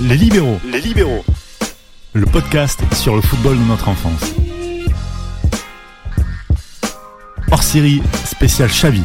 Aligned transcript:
Les 0.00 0.16
libéraux. 0.16 0.58
Les 0.70 0.80
libéraux. 0.80 1.24
Le 2.12 2.26
podcast 2.26 2.80
sur 2.94 3.14
le 3.14 3.22
football 3.22 3.58
de 3.58 3.64
notre 3.64 3.88
enfance. 3.88 4.34
Hors 7.50 7.62
série 7.62 8.02
spécial 8.24 8.68
Xavi. 8.68 9.02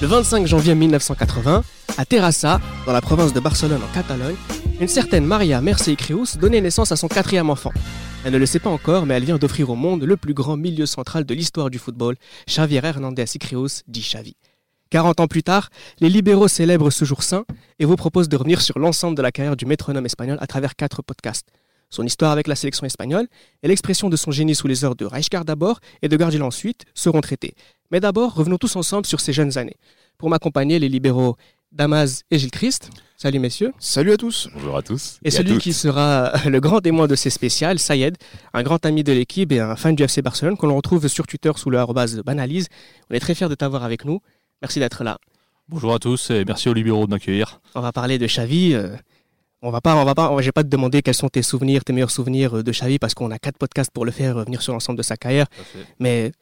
Le 0.00 0.06
25 0.06 0.46
janvier 0.46 0.74
1980, 0.74 1.62
à 1.98 2.04
Terrassa, 2.04 2.60
dans 2.86 2.92
la 2.92 3.00
province 3.00 3.32
de 3.32 3.40
Barcelone 3.40 3.80
en 3.82 3.94
Catalogne, 3.94 4.36
une 4.80 4.88
certaine 4.88 5.24
Maria 5.24 5.60
Mercey 5.60 5.96
Creus 5.96 6.36
donnait 6.36 6.60
naissance 6.60 6.92
à 6.92 6.96
son 6.96 7.08
quatrième 7.08 7.50
enfant. 7.50 7.72
Elle 8.24 8.32
ne 8.32 8.38
le 8.38 8.46
sait 8.46 8.58
pas 8.58 8.70
encore, 8.70 9.06
mais 9.06 9.14
elle 9.14 9.24
vient 9.24 9.38
d'offrir 9.38 9.70
au 9.70 9.76
monde 9.76 10.02
le 10.02 10.16
plus 10.16 10.34
grand 10.34 10.56
milieu 10.56 10.86
central 10.86 11.24
de 11.24 11.34
l'histoire 11.34 11.70
du 11.70 11.78
football, 11.78 12.16
Xavier 12.48 12.80
Hernandez 12.82 13.24
y 13.34 13.38
Creus, 13.38 13.82
dit 13.86 14.00
Xavi. 14.00 14.36
40 14.90 15.20
ans 15.20 15.26
plus 15.26 15.42
tard, 15.42 15.70
les 16.00 16.08
libéraux 16.08 16.48
célèbrent 16.48 16.90
ce 16.90 17.04
jour 17.04 17.22
saint 17.22 17.44
et 17.78 17.84
vous 17.84 17.96
proposent 17.96 18.28
de 18.28 18.36
revenir 18.36 18.60
sur 18.60 18.78
l'ensemble 18.78 19.16
de 19.16 19.22
la 19.22 19.32
carrière 19.32 19.56
du 19.56 19.66
métronome 19.66 20.06
espagnol 20.06 20.38
à 20.40 20.46
travers 20.46 20.76
quatre 20.76 21.02
podcasts. 21.02 21.48
Son 21.90 22.04
histoire 22.04 22.32
avec 22.32 22.48
la 22.48 22.56
sélection 22.56 22.86
espagnole 22.86 23.28
et 23.62 23.68
l'expression 23.68 24.08
de 24.08 24.16
son 24.16 24.30
génie 24.30 24.54
sous 24.54 24.66
les 24.66 24.84
ordres 24.84 24.96
de 24.96 25.06
Rijkaard 25.06 25.44
d'abord 25.44 25.80
et 26.02 26.08
de 26.08 26.16
Guardiola 26.16 26.46
ensuite 26.46 26.84
seront 26.94 27.20
traités. 27.20 27.54
Mais 27.90 28.00
d'abord, 28.00 28.34
revenons 28.34 28.58
tous 28.58 28.74
ensemble 28.76 29.06
sur 29.06 29.20
ces 29.20 29.32
jeunes 29.32 29.58
années. 29.58 29.76
Pour 30.18 30.30
m'accompagner, 30.30 30.78
les 30.78 30.88
libéraux 30.88 31.36
Damas 31.72 32.22
et 32.30 32.38
Gilles 32.38 32.50
Christ. 32.50 32.90
Salut 33.16 33.38
messieurs. 33.38 33.72
Salut 33.78 34.12
à 34.12 34.16
tous. 34.16 34.48
Bonjour 34.54 34.76
à 34.76 34.82
tous. 34.82 35.18
Et, 35.24 35.30
celui 35.30 35.58
qui 35.58 35.72
sera 35.72 36.32
le 36.46 36.60
grand 36.60 36.80
témoin 36.80 37.06
de 37.06 37.14
ces 37.14 37.30
spéciales, 37.30 37.78
Sayed, 37.78 38.16
un 38.52 38.62
grand 38.62 38.84
ami 38.84 39.04
de 39.04 39.12
l'équipe 39.12 39.52
et 39.52 39.60
un 39.60 39.76
fan 39.76 39.94
du 39.94 40.02
FC 40.02 40.22
Barcelone 40.22 40.56
qu'on 40.56 40.74
retrouve 40.74 41.06
sur 41.08 41.26
Twitter 41.26 41.52
sous 41.56 41.70
le 41.70 42.22
banalise. 42.22 42.68
On 43.10 43.14
est 43.14 43.20
très 43.20 43.34
fiers 43.34 43.48
de 43.48 43.54
t'avoir 43.54 43.84
avec 43.84 44.04
nous. 44.04 44.20
Merci 44.62 44.78
d'être 44.80 45.04
là. 45.04 45.18
Bonjour 45.68 45.92
à 45.92 45.98
tous 45.98 46.30
et 46.30 46.44
merci 46.44 46.68
aux 46.68 46.74
libéraux 46.74 47.06
de 47.06 47.10
m'accueillir. 47.10 47.60
On 47.74 47.80
va 47.80 47.92
parler 47.92 48.18
de 48.18 48.26
Xavi. 48.26 48.72
Euh, 48.74 48.96
on 49.62 49.70
va 49.70 49.80
pas, 49.80 49.96
on 49.96 50.04
va 50.04 50.14
pas, 50.14 50.30
pas 50.30 50.62
te 50.62 50.68
demander 50.68 51.02
quels 51.02 51.14
sont 51.14 51.28
tes 51.28 51.42
souvenirs, 51.42 51.84
tes 51.84 51.92
meilleurs 51.92 52.10
souvenirs 52.10 52.58
euh, 52.58 52.62
de 52.62 52.70
Xavi 52.70 52.98
parce 52.98 53.14
qu'on 53.14 53.30
a 53.30 53.38
quatre 53.38 53.58
podcasts 53.58 53.90
pour 53.90 54.04
le 54.04 54.12
faire, 54.12 54.36
revenir 54.36 54.62
sur 54.62 54.72
l'ensemble 54.72 54.96
de 54.96 55.02
sa 55.02 55.16
carrière. 55.16 55.46
Mais 55.98 56.32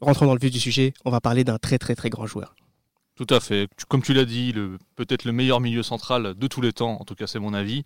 rentrons 0.00 0.26
dans 0.26 0.34
le 0.34 0.40
vif 0.40 0.50
du 0.50 0.60
sujet. 0.60 0.92
On 1.04 1.10
va 1.10 1.20
parler 1.20 1.44
d'un 1.44 1.58
très 1.58 1.78
très 1.78 1.94
très 1.94 2.10
grand 2.10 2.26
joueur. 2.26 2.54
Tout 3.14 3.26
à 3.30 3.40
fait. 3.40 3.68
Comme 3.88 4.02
tu 4.02 4.12
l'as 4.12 4.26
dit, 4.26 4.52
peut-être 4.94 5.24
le 5.24 5.32
meilleur 5.32 5.60
milieu 5.60 5.82
central 5.82 6.34
de 6.34 6.46
tous 6.46 6.60
les 6.60 6.72
temps. 6.74 7.00
En 7.00 7.04
tout 7.04 7.14
cas, 7.14 7.26
c'est 7.26 7.38
mon 7.38 7.54
avis. 7.54 7.82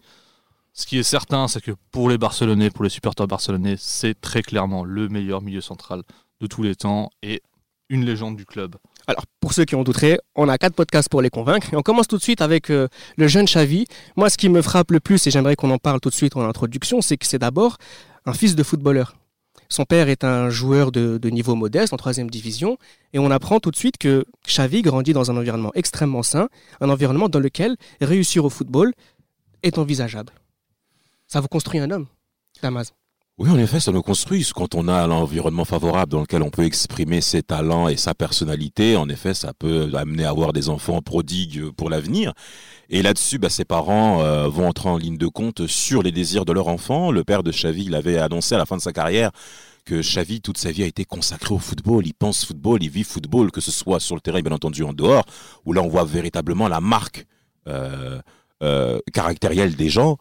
Ce 0.72 0.86
qui 0.86 0.98
est 0.98 1.04
certain, 1.04 1.46
c'est 1.46 1.60
que 1.60 1.72
pour 1.92 2.08
les 2.08 2.18
Barcelonais, 2.18 2.70
pour 2.70 2.84
les 2.84 2.90
supporters 2.90 3.26
barcelonais, 3.26 3.76
c'est 3.78 4.20
très 4.20 4.42
clairement 4.42 4.84
le 4.84 5.08
meilleur 5.08 5.42
milieu 5.42 5.60
central 5.60 6.02
de 6.40 6.46
tous 6.46 6.62
les 6.62 6.74
temps 6.74 7.10
et 7.22 7.42
une 7.88 8.04
légende 8.04 8.36
du 8.36 8.46
club. 8.46 8.76
Alors, 9.06 9.24
pour 9.40 9.52
ceux 9.52 9.64
qui 9.64 9.74
ont 9.74 9.82
douté, 9.82 10.18
on 10.34 10.48
a 10.48 10.58
quatre 10.58 10.74
podcasts 10.74 11.08
pour 11.08 11.22
les 11.22 11.30
convaincre. 11.30 11.68
On 11.72 11.82
commence 11.82 12.08
tout 12.08 12.16
de 12.16 12.22
suite 12.22 12.40
avec 12.40 12.70
euh, 12.70 12.88
le 13.16 13.28
jeune 13.28 13.46
Xavi. 13.46 13.86
Moi, 14.16 14.30
ce 14.30 14.36
qui 14.36 14.48
me 14.48 14.62
frappe 14.62 14.90
le 14.90 15.00
plus, 15.00 15.26
et 15.26 15.30
j'aimerais 15.30 15.56
qu'on 15.56 15.70
en 15.70 15.78
parle 15.78 16.00
tout 16.00 16.10
de 16.10 16.14
suite 16.14 16.36
en 16.36 16.48
introduction, 16.48 17.00
c'est 17.00 17.16
que 17.16 17.26
c'est 17.26 17.38
d'abord 17.38 17.76
un 18.26 18.34
fils 18.34 18.54
de 18.54 18.62
footballeur. 18.62 19.14
Son 19.68 19.84
père 19.84 20.08
est 20.08 20.24
un 20.24 20.50
joueur 20.50 20.90
de, 20.90 21.18
niveau 21.30 21.54
modeste 21.54 21.92
en 21.92 21.96
troisième 21.96 22.28
division. 22.28 22.76
Et 23.12 23.18
on 23.18 23.30
apprend 23.30 23.60
tout 23.60 23.70
de 23.70 23.76
suite 23.76 23.98
que 23.98 24.24
Xavi 24.46 24.82
grandit 24.82 25.12
dans 25.12 25.30
un 25.30 25.36
environnement 25.36 25.70
extrêmement 25.74 26.24
sain, 26.24 26.48
un 26.80 26.90
environnement 26.90 27.28
dans 27.28 27.38
lequel 27.38 27.76
réussir 28.00 28.44
au 28.44 28.50
football 28.50 28.92
est 29.62 29.78
envisageable. 29.78 30.32
Ça 31.28 31.40
vous 31.40 31.48
construit 31.48 31.78
un 31.78 31.90
homme, 31.92 32.06
Damas. 32.62 32.92
Oui, 33.42 33.48
en 33.48 33.58
effet, 33.58 33.80
ça 33.80 33.90
nous 33.90 34.02
construit. 34.02 34.46
Quand 34.54 34.74
on 34.74 34.86
a 34.86 35.06
l'environnement 35.06 35.64
favorable 35.64 36.12
dans 36.12 36.20
lequel 36.20 36.42
on 36.42 36.50
peut 36.50 36.66
exprimer 36.66 37.22
ses 37.22 37.42
talents 37.42 37.88
et 37.88 37.96
sa 37.96 38.12
personnalité, 38.12 38.96
en 38.96 39.08
effet, 39.08 39.32
ça 39.32 39.54
peut 39.54 39.90
amener 39.94 40.26
à 40.26 40.28
avoir 40.28 40.52
des 40.52 40.68
enfants 40.68 41.00
prodigues 41.00 41.70
pour 41.70 41.88
l'avenir. 41.88 42.34
Et 42.90 43.00
là-dessus, 43.00 43.38
bah, 43.38 43.48
ses 43.48 43.64
parents 43.64 44.20
euh, 44.20 44.46
vont 44.48 44.68
entrer 44.68 44.90
en 44.90 44.98
ligne 44.98 45.16
de 45.16 45.26
compte 45.26 45.66
sur 45.66 46.02
les 46.02 46.12
désirs 46.12 46.44
de 46.44 46.52
leur 46.52 46.68
enfant. 46.68 47.10
Le 47.10 47.24
père 47.24 47.42
de 47.42 47.50
Xavi, 47.50 47.84
il 47.84 47.94
avait 47.94 48.18
annoncé 48.18 48.56
à 48.56 48.58
la 48.58 48.66
fin 48.66 48.76
de 48.76 48.82
sa 48.82 48.92
carrière 48.92 49.30
que 49.86 50.02
Xavi, 50.02 50.42
toute 50.42 50.58
sa 50.58 50.70
vie, 50.70 50.82
a 50.82 50.86
été 50.86 51.06
consacré 51.06 51.54
au 51.54 51.58
football. 51.58 52.06
Il 52.06 52.12
pense 52.12 52.44
football, 52.44 52.82
il 52.82 52.90
vit 52.90 53.04
football, 53.04 53.50
que 53.52 53.62
ce 53.62 53.70
soit 53.70 54.00
sur 54.00 54.16
le 54.16 54.20
terrain, 54.20 54.42
bien 54.42 54.52
entendu, 54.52 54.84
en 54.84 54.92
dehors, 54.92 55.24
où 55.64 55.72
là, 55.72 55.80
on 55.80 55.88
voit 55.88 56.04
véritablement 56.04 56.68
la 56.68 56.82
marque 56.82 57.24
euh, 57.68 58.20
euh, 58.62 58.98
caractérielle 59.14 59.76
des 59.76 59.88
gens. 59.88 60.18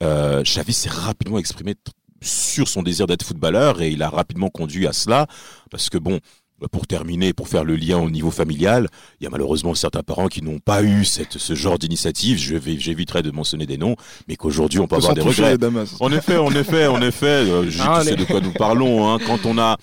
Xavi 0.00 0.72
s'est 0.72 0.90
rapidement 0.90 1.38
exprimé 1.38 1.76
sur 2.22 2.68
son 2.68 2.82
désir 2.82 3.06
d'être 3.06 3.24
footballeur 3.24 3.82
et 3.82 3.90
il 3.90 4.02
a 4.02 4.08
rapidement 4.08 4.48
conduit 4.48 4.86
à 4.86 4.92
cela 4.92 5.26
parce 5.70 5.90
que 5.90 5.98
bon 5.98 6.20
pour 6.68 6.86
terminer, 6.86 7.32
pour 7.32 7.48
faire 7.48 7.64
le 7.64 7.76
lien 7.76 7.98
au 7.98 8.10
niveau 8.10 8.30
familial, 8.30 8.88
il 9.20 9.24
y 9.24 9.26
a 9.26 9.30
malheureusement 9.30 9.74
certains 9.74 10.02
parents 10.02 10.28
qui 10.28 10.42
n'ont 10.42 10.58
pas 10.58 10.82
eu 10.82 11.04
cette, 11.04 11.38
ce 11.38 11.54
genre 11.54 11.78
d'initiative. 11.78 12.38
Je 12.38 12.56
vais, 12.56 12.78
j'éviterai 12.78 13.22
de 13.22 13.30
mentionner 13.30 13.66
des 13.66 13.78
noms, 13.78 13.96
mais 14.28 14.36
qu'aujourd'hui 14.36 14.78
on 14.78 14.86
peut 14.86 14.96
avoir 14.96 15.14
des 15.14 15.22
regrets. 15.22 15.56
En 16.00 16.12
effet, 16.12 16.36
en 16.36 16.50
effet, 16.54 16.86
en 16.86 17.02
effet, 17.02 17.26
euh, 17.26 17.70
je 17.70 17.82
ah, 17.82 18.02
sais 18.04 18.16
de 18.16 18.24
quoi 18.24 18.40
nous 18.40 18.52
parlons. 18.52 19.10
Hein, 19.10 19.18
quand 19.26 19.46
on 19.46 19.58
a 19.58 19.76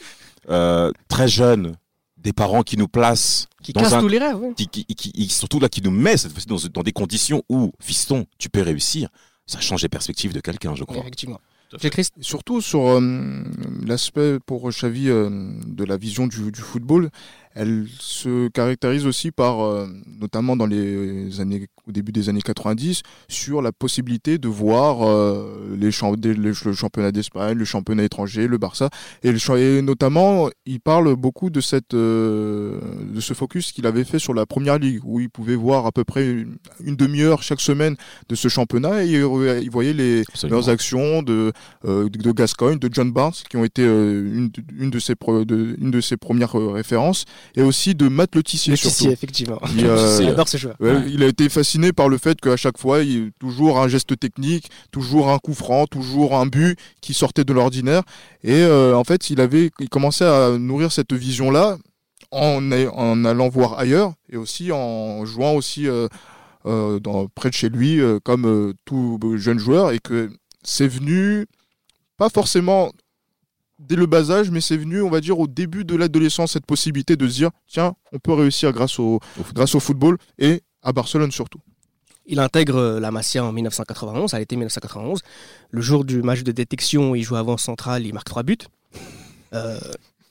euh, 0.50 0.92
très 1.08 1.28
jeune 1.28 1.76
des 2.18 2.34
parents 2.34 2.64
qui 2.64 2.78
nous 2.78 2.88
placent 2.88 3.48
qui 3.64 3.74
cassent 3.74 3.98
tous 4.00 4.08
les 4.08 4.20
rêves, 4.20 4.38
qui, 4.56 4.68
qui, 4.68 5.30
surtout 5.30 5.60
là 5.60 5.70
qui 5.70 5.82
nous 5.82 5.92
met 5.92 6.18
cette 6.18 6.48
dans, 6.48 6.58
dans 6.74 6.84
des 6.84 6.92
conditions 6.92 7.44
où 7.50 7.72
fiston, 7.80 8.26
tu 8.38 8.50
peux 8.50 8.62
réussir. 8.62 9.10
Ça 9.46 9.60
change 9.60 9.82
les 9.82 9.90
perspectives 9.90 10.32
de 10.32 10.42
quelqu'un, 10.42 10.76
je 10.76 10.84
crois. 10.84 11.00
Effectivement. 11.00 11.40
Surtout 12.22 12.62
sur 12.62 12.88
euh, 12.88 13.00
l'aspect 13.86 14.40
pour 14.46 14.70
Xavi 14.70 15.10
euh, 15.10 15.30
de 15.68 15.84
la 15.84 15.98
vision 15.98 16.26
du, 16.26 16.52
du, 16.52 16.62
football, 16.62 17.10
elle 17.56 17.88
se 18.00 18.48
caractérise 18.50 19.08
aussi 19.08 19.32
par, 19.32 19.62
euh, 19.62 19.88
notamment 20.20 20.56
dans 20.56 20.68
les 20.68 21.42
années, 21.42 21.68
au 21.88 21.92
début 21.92 22.12
des 22.12 22.30
années 22.30 22.42
90, 22.42 23.02
sur 23.28 23.62
la 23.62 23.72
possibilité 23.72 24.38
de 24.38 24.48
voir 24.48 25.02
euh, 25.02 25.76
les, 25.76 25.90
le 26.36 26.74
championnat 26.74 27.12
d'Espagne, 27.12 27.58
le 27.58 27.66
championnat 27.66 28.04
étranger, 28.04 28.48
le 28.48 28.58
Barça, 28.60 28.90
et, 29.24 29.32
le, 29.32 29.82
notamment, 29.82 30.50
il 30.66 30.80
parle 30.80 31.16
beaucoup 31.16 31.50
de, 31.50 31.60
cette, 31.60 31.96
euh, 31.96 32.80
de 33.14 33.20
ce 33.20 33.34
focus 33.34 33.72
qu'il 33.72 33.88
avait 33.88 34.04
fait 34.04 34.20
sur 34.20 34.36
la 34.36 34.46
première 34.46 34.78
ligue, 34.78 35.02
où 35.04 35.20
il 35.20 35.30
pouvait 35.30 35.56
voir 35.56 35.88
à 35.88 35.92
peu 35.92 36.04
près 36.04 36.28
une, 36.28 36.96
demi-heure 36.96 37.42
chaque 37.42 37.62
semaine 37.62 37.96
de 38.30 38.36
ce 38.36 38.48
championnat, 38.48 39.04
et 39.04 39.12
il, 39.12 39.70
voyait 39.72 39.94
les 39.94 40.24
leurs 40.44 40.70
actions 40.70 41.24
de, 41.24 41.52
de 41.84 42.32
Gascoigne, 42.32 42.78
de 42.78 42.90
John 42.92 43.12
Barnes, 43.12 43.34
qui 43.50 43.58
ont 43.58 43.64
été 43.64 43.84
une, 43.84 44.52
une, 44.78 44.90
de 44.90 45.00
ses, 45.00 45.14
de, 45.16 45.76
une 45.80 45.92
de 45.92 46.02
ses 46.02 46.18
premières 46.18 46.54
références 46.54 47.26
et 47.56 47.62
aussi 47.62 47.96
de 47.96 48.08
Matt 48.08 48.36
Letizier. 48.36 48.74
Letizier, 48.74 49.12
effectivement. 49.12 49.60
Il, 49.76 49.86
euh, 49.86 50.44
ce 50.46 50.58
joueur. 50.58 50.76
Il 51.08 51.24
a 51.24 51.28
été 51.28 51.50
fasciné 51.50 51.94
par 51.94 52.10
le 52.10 52.18
fait 52.18 52.40
qu'à 52.40 52.58
chaque 52.58 52.78
fois, 52.78 53.02
il 53.02 53.12
y 53.12 53.28
a 53.28 53.30
toujours 53.40 53.80
un 53.80 53.88
geste 53.88 54.18
technique, 54.20 54.70
toujours 54.92 55.30
un 55.30 55.40
coup 55.40 55.54
franc, 55.54 55.86
toujours 55.88 56.36
un 56.36 56.46
but 56.46 56.78
qui 57.02 57.14
sortait 57.14 57.44
de 57.44 57.54
l'ordinaire. 57.54 58.04
Et 58.44 58.62
euh, 58.62 58.96
en 58.96 59.04
fait, 59.04 59.30
il 59.30 59.42
avait, 59.42 59.72
il 59.80 59.90
commençait 59.90 60.26
à 60.26 60.58
nourrir 60.58 60.92
cette 60.92 61.14
vision-là 61.14 61.78
en, 62.32 62.72
en 62.72 63.26
allant 63.26 63.50
voir 63.50 63.80
ailleurs 63.80 64.14
et 64.32 64.38
aussi 64.38 64.72
en 64.72 65.26
jouant 65.26 65.54
aussi 65.54 65.88
euh, 65.88 66.08
dans, 67.00 67.28
près 67.28 67.50
de 67.50 67.56
chez 67.56 67.70
lui 67.70 68.00
comme 68.24 68.74
tout 68.86 69.20
jeune 69.36 69.60
joueur 69.60 69.92
et 69.92 70.00
que 70.00 70.30
c'est 70.64 70.88
venu 70.88 71.48
pas 72.18 72.30
forcément 72.30 72.92
dès 73.80 73.96
le 73.96 74.06
bas 74.06 74.30
âge, 74.30 74.52
mais 74.52 74.62
c'est 74.62 74.78
venu, 74.78 75.02
on 75.02 75.10
va 75.10 75.22
dire, 75.22 75.40
au 75.40 75.48
début 75.48 75.86
de 75.86 75.96
l'adolescence, 75.96 76.54
cette 76.54 76.66
possibilité 76.66 77.16
de 77.16 77.28
se 77.28 77.34
dire, 77.34 77.50
tiens, 77.68 77.96
on 78.12 78.20
peut 78.20 78.34
réussir 78.34 78.72
grâce 78.74 79.00
au, 79.00 79.20
grâce 79.54 79.74
au 79.74 79.80
football 79.80 80.18
et 80.38 80.62
à 80.84 80.92
Barcelone 80.92 81.32
surtout. 81.32 81.60
Il 82.26 82.40
intègre 82.40 82.76
euh, 82.76 83.00
la 83.00 83.10
Masia 83.10 83.44
en 83.44 83.52
1991, 83.52 84.30
ça 84.30 84.38
a 84.38 84.40
été 84.40 84.56
1991. 84.56 85.22
Le 85.72 85.82
jour 85.82 86.06
du 86.06 86.22
match 86.22 86.44
de 86.44 86.52
détection, 86.52 87.16
il 87.16 87.24
joue 87.24 87.38
avant 87.38 87.58
central, 87.58 88.06
il 88.06 88.14
marque 88.14 88.28
trois 88.28 88.44
buts. 88.44 88.58
Euh, 89.54 89.80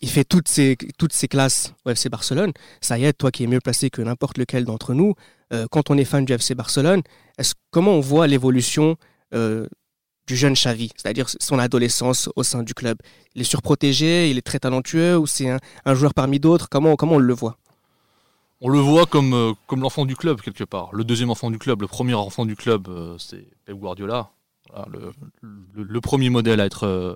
il 0.01 0.09
fait 0.09 0.23
toutes 0.23 0.47
ses, 0.47 0.77
toutes 0.97 1.13
ses 1.13 1.27
classes 1.27 1.75
au 1.85 1.91
FC 1.91 2.09
Barcelone. 2.09 2.53
Ça 2.81 2.99
y 2.99 3.05
est, 3.05 3.15
toi 3.15 3.33
qui 3.33 3.43
es 3.43 3.47
mieux 3.49 3.61
placé 3.61 3.91
que 3.91 4.01
n'importe 4.01 4.39
lequel 4.39 4.65
d'entre 4.65 4.95
nous, 4.95 5.15
euh, 5.53 5.67
quand 5.73 5.91
on 5.91 5.99
est 5.99 6.05
fan 6.05 6.25
du 6.25 6.33
FC 6.33 6.55
Barcelone, 6.55 7.03
est 7.37 7.55
comment 7.73 7.95
on 7.95 8.01
voit 8.01 8.29
l'évolution 8.29 8.97
du 10.29 10.37
jeune 10.37 10.53
Xavi, 10.53 10.93
c'est-à-dire 10.95 11.27
son 11.41 11.59
adolescence 11.59 12.29
au 12.37 12.45
sein 12.45 12.63
du 12.63 12.75
club 12.75 12.99
Il 13.35 13.41
est 13.41 13.45
surprotégé, 13.45 14.31
il 14.31 14.39
est 14.39 14.43
très 14.43 14.61
talentueux 14.61 15.19
ou 15.19 15.27
c'est 15.27 15.49
un, 15.85 15.95
joueur 15.95 16.15
parmi 16.15 16.39
d'autres? 16.39 16.69
Comment, 16.69 16.97
on 17.01 17.19
le 17.19 17.35
voit? 17.35 17.57
On 18.61 18.69
le 18.69 18.79
voit 18.79 19.07
comme, 19.07 19.33
euh, 19.35 19.53
comme 19.67 19.81
l'enfant 19.81 20.05
du 20.05 20.17
club 20.17 20.41
quelque 20.41 20.65
part. 20.65 20.91
Le 20.93 21.05
deuxième 21.05 21.31
enfant 21.31 21.51
du 21.51 21.59
club, 21.59 21.81
le 21.81 21.89
premier 21.89 22.15
enfant 22.15 22.45
du 22.45 22.57
club, 22.57 22.89
euh, 22.89 23.17
c'est 23.19 23.49
Pep 23.65 23.77
Guardiola. 23.77 24.31
le, 24.87 26.01
premier 26.01 26.29
modèle 26.29 26.61
à 26.61 26.67
être, 26.67 26.85
euh, 26.85 27.15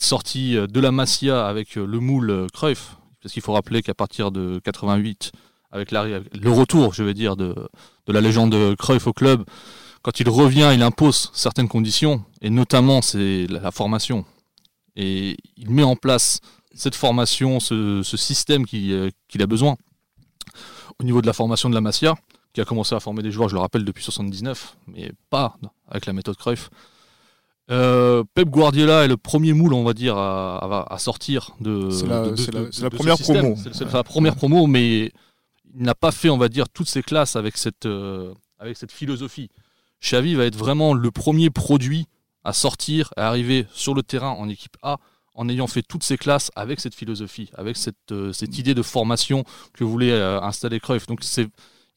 sorti 0.00 0.54
de 0.54 0.80
la 0.80 0.90
Masia 0.90 1.46
avec 1.46 1.74
le 1.74 2.00
moule 2.00 2.46
Cruyff. 2.52 2.96
Parce 3.22 3.32
qu'il 3.32 3.42
faut 3.42 3.52
rappeler 3.52 3.82
qu'à 3.82 3.94
partir 3.94 4.30
de 4.30 4.60
88, 4.64 5.32
avec 5.70 5.90
le 5.90 6.50
retour, 6.50 6.94
je 6.94 7.02
vais 7.02 7.14
dire, 7.14 7.36
de, 7.36 7.54
de 8.06 8.12
la 8.12 8.20
légende 8.20 8.76
Cruyff 8.76 9.06
au 9.06 9.12
club, 9.12 9.44
quand 10.02 10.20
il 10.20 10.28
revient, 10.28 10.70
il 10.74 10.82
impose 10.82 11.30
certaines 11.34 11.68
conditions, 11.68 12.24
et 12.40 12.50
notamment 12.50 13.02
c'est 13.02 13.46
la 13.48 13.70
formation. 13.70 14.24
Et 14.96 15.36
il 15.56 15.70
met 15.70 15.82
en 15.82 15.96
place 15.96 16.40
cette 16.74 16.94
formation, 16.94 17.60
ce, 17.60 18.02
système 18.16 18.64
euh, 18.74 19.10
qu'il 19.28 19.42
a 19.42 19.46
besoin. 19.46 19.76
Au 21.00 21.04
niveau 21.04 21.20
de 21.22 21.26
la 21.26 21.32
formation 21.32 21.68
de 21.68 21.74
la 21.74 21.80
Masia, 21.80 22.14
qui 22.52 22.60
a 22.60 22.64
commencé 22.64 22.94
à 22.94 23.00
former 23.00 23.22
des 23.22 23.30
joueurs, 23.30 23.48
je 23.48 23.54
le 23.54 23.60
rappelle, 23.60 23.84
depuis 23.84 24.02
79, 24.02 24.76
mais 24.86 25.12
pas 25.30 25.56
avec 25.88 26.06
la 26.06 26.12
méthode 26.12 26.36
Cruyff. 26.36 26.70
Euh, 27.70 28.24
Pep 28.34 28.48
Guardiola 28.48 29.04
est 29.04 29.08
le 29.08 29.18
premier 29.18 29.52
moule, 29.52 29.74
on 29.74 29.84
va 29.84 29.92
dire, 29.92 30.16
à, 30.16 30.56
à- 30.58 30.94
à 30.94 30.98
sortir 30.98 31.50
de. 31.60 31.90
C'est 31.90 32.06
la- 32.06 32.90
première 32.90 33.18
promo. 33.18 33.56
C'est 33.72 33.92
la 33.92 34.02
première 34.04 34.36
promo, 34.36 34.66
mais 34.66 35.12
il 35.74 35.82
n'a 35.82 35.94
pas 35.94 36.10
fait, 36.10 36.30
on 36.30 36.38
va 36.38 36.48
dire, 36.48 36.68
toutes 36.70 36.88
ses 36.88 37.02
classes 37.02 37.36
avec 37.36 37.58
cette, 37.58 37.84
euh, 37.84 38.32
avec 38.58 38.76
cette 38.78 38.90
philosophie. 38.92 39.50
Xavi 40.02 40.34
va 40.34 40.44
être 40.44 40.56
vraiment 40.56 40.94
le 40.94 41.10
premier 41.10 41.50
produit 41.50 42.06
à 42.44 42.52
sortir, 42.52 43.12
à 43.16 43.28
arriver 43.28 43.66
sur 43.72 43.94
le 43.94 44.02
terrain 44.02 44.30
en 44.30 44.48
équipe 44.48 44.76
A, 44.82 44.98
en 45.34 45.48
ayant 45.48 45.66
fait 45.66 45.82
toutes 45.82 46.02
ses 46.02 46.16
classes 46.16 46.50
avec 46.56 46.80
cette 46.80 46.94
philosophie, 46.94 47.50
avec 47.54 47.76
cette, 47.76 48.12
euh, 48.12 48.32
cette 48.32 48.58
idée 48.58 48.74
de 48.74 48.82
formation 48.82 49.44
que 49.72 49.84
voulait 49.84 50.10
euh, 50.12 50.40
installer 50.40 50.80
Cruyff. 50.80 51.06
Donc 51.06 51.20
il 51.36 51.48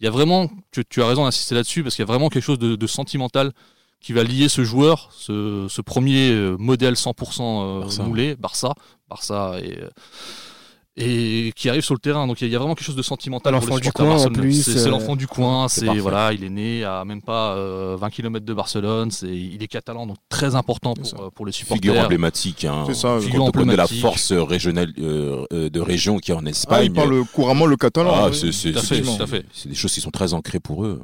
y 0.01 0.07
a 0.07 0.12
vraiment, 0.12 0.50
tu, 0.71 0.83
tu 0.86 1.01
as 1.01 1.07
raison 1.07 1.25
d'insister 1.25 1.56
là-dessus, 1.56 1.83
parce 1.83 1.95
qu'il 1.95 2.03
y 2.03 2.07
a 2.07 2.12
vraiment 2.12 2.30
quelque 2.30 2.44
chose 2.44 2.59
de, 2.59 2.75
de 2.75 2.88
sentimental 2.88 3.51
qui 4.01 4.13
va 4.13 4.24
lier 4.24 4.50
ce 4.50 4.63
joueur, 4.63 5.09
ce, 5.13 5.68
ce 5.69 5.81
premier 5.81 6.31
euh, 6.31 6.56
modèle 6.57 6.95
100% 6.95 7.42
euh, 7.42 7.81
Barça. 7.81 8.03
moulé, 8.03 8.36
Barça, 8.36 8.74
Barça 9.07 9.59
et, 9.62 9.80
et 10.98 11.54
qui 11.56 11.70
arrive 11.70 11.84
sur 11.84 11.94
le 11.94 12.00
terrain. 12.00 12.28
Donc 12.28 12.42
il 12.42 12.44
y 12.44 12.46
a- 12.46 12.50
il 12.50 12.52
y 12.52 12.56
a 12.56 12.60
vraiment 12.60 12.76
quelque 12.76 12.86
chose 12.86 12.96
de 12.98 13.02
sentimental. 13.02 13.54
L'enfant 13.54 13.68
pour 13.68 13.76
les 13.78 13.82
du 13.84 13.92
coin, 13.92 14.06
en 14.06 14.10
barcelonais. 14.10 14.40
plus, 14.40 14.62
C'est 14.64 14.88
euh, 14.88 14.90
l'enfant 14.90 15.16
du 15.16 15.26
coin. 15.28 15.68
c'est 15.70 15.86
voilà, 16.00 16.34
il 16.34 16.44
est 16.44 16.50
né 16.50 16.84
à 16.84 17.06
même 17.06 17.22
pas 17.22 17.56
euh, 17.56 17.96
20 18.00 18.10
km 18.10 18.46
de 18.46 18.54
Barcelone. 18.54 19.10
C'est 19.12 19.28
il 19.30 19.62
est 19.64 19.68
catalan, 19.68 20.06
donc 20.06 20.18
très 20.30 20.56
important 20.56 20.94
pour, 20.94 21.22
euh, 21.22 21.30
pour 21.30 21.46
les 21.46 21.52
Figure 21.54 21.76
supporters. 21.78 22.06
emblématique. 22.06 22.66
Hein. 22.66 22.84
C'est 22.88 22.94
ça, 22.94 23.20
Figure 23.22 23.40
Quand 23.40 23.48
on 23.48 23.52
connaît 23.52 23.76
la 23.78 23.84
emblématique. 23.84 24.02
force 24.02 24.32
régionale 24.34 24.92
euh, 25.00 25.46
euh, 25.54 25.70
de 25.70 25.80
région 25.80 26.18
qui 26.20 26.32
est 26.32 26.36
en 26.36 26.46
Ah, 26.46 26.50
Espagne. 26.50 26.86
il 26.86 26.94
parle 26.94 27.24
couramment 27.34 27.66
le 27.66 27.78
catalan. 27.78 28.12
Ah, 28.14 28.30
c'est 28.34 29.70
des 29.70 29.76
choses 29.76 29.94
qui 29.94 30.02
sont 30.02 30.12
très 30.12 30.34
ancrées 30.34 30.60
pour 30.60 30.84
eux. 30.86 31.02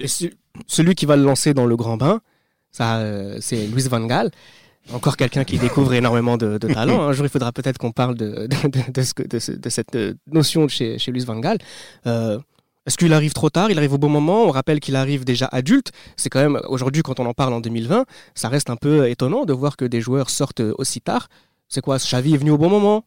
Et 0.00 0.08
ce- 0.08 0.26
celui 0.66 0.94
qui 0.94 1.06
va 1.06 1.16
le 1.16 1.22
lancer 1.24 1.52
dans 1.54 1.66
le 1.66 1.76
grand 1.76 1.96
bain, 1.96 2.20
ça, 2.70 2.96
euh, 2.98 3.38
c'est 3.40 3.66
Luis 3.66 3.82
Van 3.88 4.04
Gaal. 4.06 4.30
Encore 4.92 5.16
quelqu'un 5.16 5.44
qui 5.44 5.58
découvre 5.58 5.94
énormément 5.94 6.36
de, 6.36 6.58
talent. 6.58 7.02
Un 7.02 7.12
jour, 7.12 7.26
il 7.26 7.28
faudra 7.28 7.52
peut-être 7.52 7.78
qu'on 7.78 7.92
parle 7.92 8.14
de, 8.14 8.48
cette 9.68 9.96
euh, 9.96 10.14
notion 10.30 10.68
chez, 10.68 10.98
Luis 11.08 11.24
Van 11.24 11.38
Gaal. 11.38 11.58
Euh, 12.06 12.38
Est-ce 12.86 12.96
qu'il 12.96 13.12
arrive 13.12 13.32
trop 13.32 13.50
tard? 13.50 13.70
Il 13.70 13.78
arrive 13.78 13.94
au 13.94 13.98
bon 13.98 14.08
moment? 14.08 14.44
On 14.44 14.50
rappelle 14.50 14.80
qu'il 14.80 14.96
arrive 14.96 15.24
déjà 15.24 15.46
adulte. 15.50 15.92
C'est 16.16 16.30
quand 16.30 16.40
même, 16.40 16.60
aujourd'hui, 16.68 17.02
quand 17.02 17.18
on 17.18 17.26
en 17.26 17.34
parle 17.34 17.52
en 17.52 17.60
2020, 17.60 18.04
ça 18.34 18.48
reste 18.48 18.70
un 18.70 18.76
peu 18.76 19.08
étonnant 19.08 19.44
de 19.44 19.52
voir 19.52 19.76
que 19.76 19.84
des 19.84 20.00
joueurs 20.00 20.30
sortent 20.30 20.62
aussi 20.78 21.00
tard. 21.00 21.28
C'est 21.68 21.80
quoi? 21.80 21.98
Xavi 21.98 22.34
est 22.34 22.38
venu 22.38 22.52
au 22.52 22.58
bon 22.58 22.70
moment? 22.70 23.04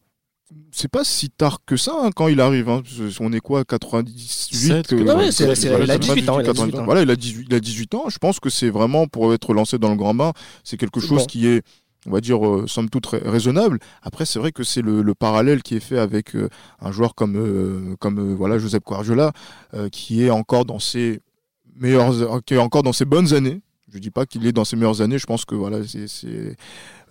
C'est 0.72 0.88
pas 0.90 1.04
si 1.04 1.30
tard 1.30 1.58
que 1.64 1.76
ça 1.76 1.92
hein, 2.02 2.10
quand 2.14 2.28
il 2.28 2.40
arrive. 2.40 2.68
hein. 2.68 2.82
On 3.20 3.32
est 3.32 3.40
quoi 3.40 3.64
98 3.64 4.18
Sept, 4.56 4.92
euh, 4.92 5.04
ouais, 5.04 5.14
ouais, 5.14 5.32
c'est- 5.32 5.54
c'est- 5.54 5.68
voilà, 5.68 5.84
il 5.84 5.90
a 5.90 5.98
18 5.98 6.28
ans, 6.28 6.40
il 6.40 6.42
a 6.42 6.46
98, 6.46 6.66
18 6.70 6.80
ans. 6.80 6.84
Voilà, 6.84 7.02
il 7.02 7.10
a 7.10 7.16
18, 7.16 7.46
il 7.48 7.54
a 7.54 7.60
18 7.60 7.94
ans. 7.94 8.08
Je 8.08 8.18
pense 8.18 8.40
que 8.40 8.50
c'est 8.50 8.70
vraiment 8.70 9.06
pour 9.06 9.32
être 9.34 9.52
lancé 9.54 9.78
dans 9.78 9.90
le 9.90 9.96
grand 9.96 10.14
bain. 10.14 10.32
C'est 10.64 10.76
quelque 10.76 11.00
chose 11.00 11.18
bon. 11.20 11.26
qui 11.26 11.46
est, 11.46 11.62
on 12.06 12.10
va 12.10 12.20
dire, 12.20 12.44
euh, 12.44 12.66
somme 12.66 12.88
toute 12.90 13.06
ra- 13.06 13.18
raisonnable. 13.24 13.78
Après, 14.02 14.24
c'est 14.26 14.38
vrai 14.38 14.50
que 14.52 14.64
c'est 14.64 14.82
le, 14.82 15.02
le 15.02 15.14
parallèle 15.14 15.62
qui 15.62 15.76
est 15.76 15.80
fait 15.80 15.98
avec 15.98 16.34
euh, 16.34 16.48
un 16.80 16.90
joueur 16.92 17.14
comme, 17.14 17.36
euh, 17.36 17.94
comme 18.00 18.18
euh, 18.18 18.34
voilà, 18.34 18.58
Josep 18.58 18.84
Guardiola, 18.84 19.32
euh, 19.74 19.88
qui 19.88 20.24
est 20.24 20.30
encore 20.30 20.64
dans 20.64 20.78
ses 20.80 21.20
meilleures, 21.76 22.42
qui 22.44 22.54
est 22.54 22.58
encore 22.58 22.82
dans 22.82 22.92
ses 22.92 23.04
bonnes 23.04 23.34
années. 23.34 23.60
Je 23.92 23.98
dis 23.98 24.10
pas 24.10 24.26
qu'il 24.26 24.46
est 24.46 24.52
dans 24.52 24.64
ses 24.64 24.76
meilleures 24.76 25.00
années. 25.02 25.18
Je 25.18 25.26
pense 25.26 25.44
que 25.44 25.54
voilà, 25.54 25.78
c'est, 25.86 26.06
c'est, 26.06 26.56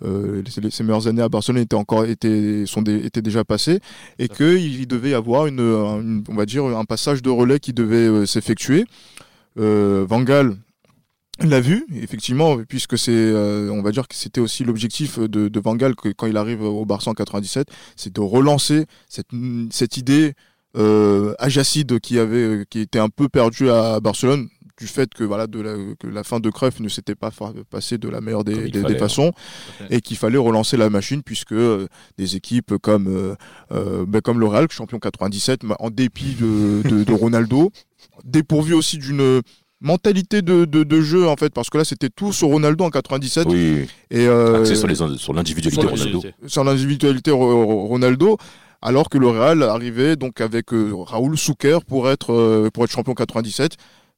euh, 0.02 0.42
ses- 0.70 0.82
meilleures 0.82 1.06
années 1.08 1.22
à 1.22 1.28
Barcelone 1.28 1.60
étaient 1.62 1.76
encore 1.76 2.04
étaient, 2.06 2.64
sont 2.66 2.82
des- 2.82 3.04
étaient 3.04 3.22
déjà 3.22 3.44
passées 3.44 3.80
et 4.18 4.28
qu'il 4.28 4.86
devait 4.86 5.10
y 5.10 5.14
avoir 5.14 5.46
une, 5.46 5.60
une- 5.60 6.24
on 6.28 6.34
va 6.34 6.46
dire 6.46 6.64
un 6.64 6.84
passage 6.84 7.22
de 7.22 7.30
relais 7.30 7.60
qui 7.60 7.72
devait 7.72 7.96
euh, 8.08 8.26
s'effectuer. 8.26 8.84
Euh, 9.58 10.06
Van 10.08 10.22
Gaal 10.22 10.56
l'a 11.42 11.60
vu, 11.60 11.86
effectivement, 11.94 12.58
puisque 12.68 12.98
c'est, 12.98 13.10
euh, 13.12 13.70
on 13.70 13.82
va 13.82 13.90
dire 13.92 14.06
que 14.08 14.14
c'était 14.14 14.40
aussi 14.40 14.64
l'objectif 14.64 15.18
de, 15.18 15.48
de 15.48 15.60
Van 15.60 15.74
Gaal 15.74 15.94
que, 15.96 16.10
quand 16.10 16.26
il 16.26 16.36
arrive 16.36 16.62
au 16.62 16.84
Barça 16.84 17.10
en 17.10 17.14
97, 17.14 17.68
c'est 17.96 18.12
de 18.14 18.20
relancer 18.20 18.86
cette, 19.08 19.28
cette 19.70 19.96
idée 19.96 20.34
euh, 20.76 21.34
Ajacide 21.38 21.98
qui 21.98 22.18
avait, 22.18 22.64
qui 22.70 22.78
était 22.80 22.98
un 23.00 23.08
peu 23.08 23.28
perdue 23.28 23.70
à 23.70 23.98
Barcelone 24.00 24.48
du 24.80 24.86
fait 24.86 25.12
que 25.12 25.22
voilà 25.24 25.46
de 25.46 25.60
la, 25.60 25.74
que 25.98 26.06
la 26.06 26.24
fin 26.24 26.40
de 26.40 26.48
Cruyff 26.48 26.80
ne 26.80 26.88
s'était 26.88 27.14
pas 27.14 27.30
passée 27.68 27.98
de 27.98 28.08
la 28.08 28.20
meilleure 28.22 28.44
des, 28.44 28.54
des- 28.54 28.70
des 28.70 28.80
fallait, 28.80 28.98
façons 28.98 29.30
et 29.90 30.00
qu'il 30.00 30.16
fallait 30.16 30.38
relancer 30.38 30.76
la 30.78 30.88
machine 30.88 31.22
puisque 31.22 31.52
euh, 31.52 31.86
des 32.16 32.34
équipes 32.36 32.78
comme 32.78 33.06
euh, 33.08 33.34
euh, 33.72 34.06
ben, 34.08 34.20
comme 34.22 34.40
le 34.40 34.46
Real 34.46 34.66
champion 34.70 34.98
97 34.98 35.64
ma- 35.64 35.76
en 35.80 35.90
dépit 35.90 36.34
de, 36.40 36.80
de, 36.88 37.04
de 37.04 37.12
Ronaldo 37.12 37.70
dépourvu 38.24 38.72
aussi 38.72 38.96
d'une 38.96 39.42
mentalité 39.82 40.40
de, 40.42 40.64
de, 40.64 40.82
de 40.82 41.00
jeu 41.02 41.28
en 41.28 41.36
fait 41.36 41.52
parce 41.52 41.68
que 41.70 41.78
là 41.78 41.84
c'était 41.84 42.08
tout 42.10 42.32
sur 42.32 42.48
Ronaldo 42.48 42.84
en 42.84 42.90
97 42.90 43.46
Oui, 43.48 43.86
et 44.10 44.26
euh, 44.26 44.60
axé 44.60 44.74
sur 44.76 45.32
l'individualité 45.34 45.86
Ronaldo. 45.86 46.22
sur 46.46 46.64
l'individualité 46.64 47.30
Ro- 47.30 47.64
Ro- 47.66 47.86
Ronaldo 47.86 48.36
alors 48.82 49.10
que 49.10 49.18
le 49.18 49.28
Real 49.28 49.62
arrivait 49.62 50.16
donc 50.16 50.40
avec 50.40 50.72
euh, 50.72 50.92
Raoul 50.94 51.36
Souker 51.36 51.78
pour 51.86 52.08
être 52.10 52.32
euh, 52.32 52.70
pour 52.72 52.84
être 52.84 52.90
champion 52.90 53.14
97 53.14 53.72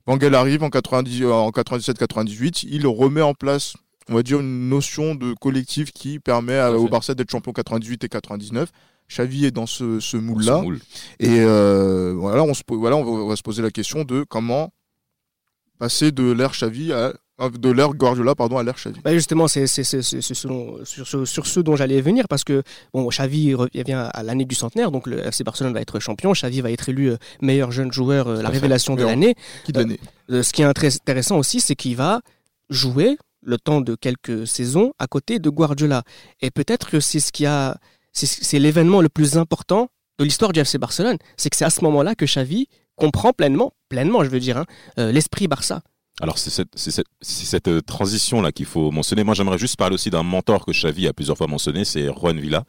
Van 0.07 0.17
Gaal 0.17 0.35
arrive 0.35 0.63
en 0.65 0.71
90 0.71 1.25
en 1.27 1.51
97-98 1.51 2.67
il 2.71 2.87
remet 2.87 3.23
en 3.23 3.35
place 3.35 3.75
on 4.09 4.15
va 4.15 4.23
dire 4.23 4.41
une 4.41 4.69
notion 4.69 5.15
de 5.15 5.33
collectif 5.35 5.93
qui 5.93 6.19
permet 6.19 6.59
à- 6.59 6.73
au. 6.73 6.89
Barça 6.89 7.15
d'être 7.15 7.31
champion 7.31 7.53
98 7.53 8.03
et 8.05 8.09
99 8.09 8.71
Xavi 9.09 9.45
est 9.47 9.51
dans 9.51 9.67
ce, 9.67 10.01
ce 10.01 10.17
moule 10.17 10.43
là 10.45 10.59
Ce 10.59 10.63
moule. 10.63 10.81
et 11.21 11.41
euh, 11.41 12.15
voilà 12.17 12.43
on 12.43 12.55
se 12.55 12.63
po- 12.65 12.79
voilà 12.79 12.97
on 12.97 13.05
va, 13.05 13.11
on 13.11 13.29
va 13.29 13.37
se 13.37 13.43
poser 13.43 13.63
la 13.63 13.71
question 13.71 14.05
de 14.05 14.25
comment 14.29 14.73
passer 15.79 16.13
de 16.13 16.31
l'ère 16.33 16.53
Xavi 16.53 16.93
à- 16.93 17.13
de 17.51 17.71
l'ère 17.71 17.91
Guardiola 17.91 18.35
pardon 18.35 18.59
à 18.59 18.63
l'ère 18.63 18.77
Xavi 18.77 19.01
Bah, 19.05 19.13
justement, 19.15 19.49
c'est 19.49 19.67
sur, 19.67 19.87
ce, 20.05 21.25
sur 21.25 21.47
ce 21.47 21.61
dont 21.61 21.77
j'allais 21.77 22.01
venir 22.01 22.29
parce 22.29 22.45
que 22.45 22.63
bon, 22.93 23.09
Xavi 23.09 23.55
revient 23.55 24.09
à 24.13 24.23
l'année 24.23 24.45
du 24.45 24.55
centenaire, 24.55 24.91
donc 24.91 25.07
le 25.07 25.27
FC 25.27 25.45
Barcelone 25.45 25.73
va 25.73 25.81
être 25.81 26.01
champion. 26.01 26.33
Xavi 26.33 26.61
va 26.61 26.71
être 26.71 26.89
élu 26.89 27.11
euh, 27.11 27.17
meilleur 27.41 27.73
jeune 27.73 27.93
joueur, 27.93 28.29
euh, 28.29 28.43
la 28.43 28.49
révélation 28.49 28.95
de 28.95 29.05
l'année. 29.05 29.35
qui 29.65 29.73
de 29.73 29.81
l'année 29.81 30.01
Euh, 30.31 30.43
ce 30.43 30.53
qui 30.53 30.63
est 30.63 30.65
intéressant 30.65 31.39
aussi, 31.39 31.61
c'est 31.61 31.77
qu'il 31.77 31.97
va 31.97 32.21
jouer 32.71 33.17
le 33.43 33.59
temps 33.59 33.81
de 33.81 33.95
quelques 33.95 34.47
saisons 34.47 34.93
à 34.99 35.07
côté 35.07 35.39
de 35.39 35.51
Guardiola. 35.51 36.03
Et 36.41 36.51
peut-être 36.51 36.91
que 36.91 37.01
c'est 37.01 37.21
ce 37.21 37.33
qui 37.33 37.45
a, 37.45 37.77
c'est 38.13 38.27
c'est 38.27 38.59
l'événement 38.59 39.01
le 39.01 39.09
plus 39.09 39.37
important 39.37 39.89
de 40.19 40.25
l'histoire 40.25 40.53
du 40.53 40.61
FC 40.61 40.79
Barcelone. 40.79 41.17
C'est 41.37 41.51
que 41.51 41.57
c'est 41.57 41.65
à 41.65 41.71
ce 41.71 41.83
moment-là 41.85 42.15
que 42.15 42.25
Xavi 42.25 42.69
comprend 42.97 43.33
pleinement, 43.33 43.73
pleinement, 43.89 44.23
je 44.25 44.31
veux 44.31 44.41
dire, 44.41 44.59
hein, 44.59 44.67
euh, 44.99 45.13
l'esprit 45.13 45.49
Barça. 45.49 45.83
Alors 46.23 46.39
c'est 46.39 46.65
cette, 47.21 47.69
euh, 47.69 47.81
transition-là 47.81 48.53
qu'il 48.53 48.67
faut 48.67 48.93
mentionner. 48.93 49.25
Moi 49.25 49.35
j'aimerais 49.35 49.59
juste 49.59 49.77
parler 49.77 49.95
aussi 49.95 50.09
d'un 50.09 50.23
mentor 50.23 50.65
que 50.65 50.71
Xavi 50.71 51.09
a 51.09 51.13
plusieurs 51.13 51.37
fois 51.37 51.49
mentionné, 51.49 51.85
c'est 51.85 52.07
Juan 52.15 52.39
Villa. 52.39 52.63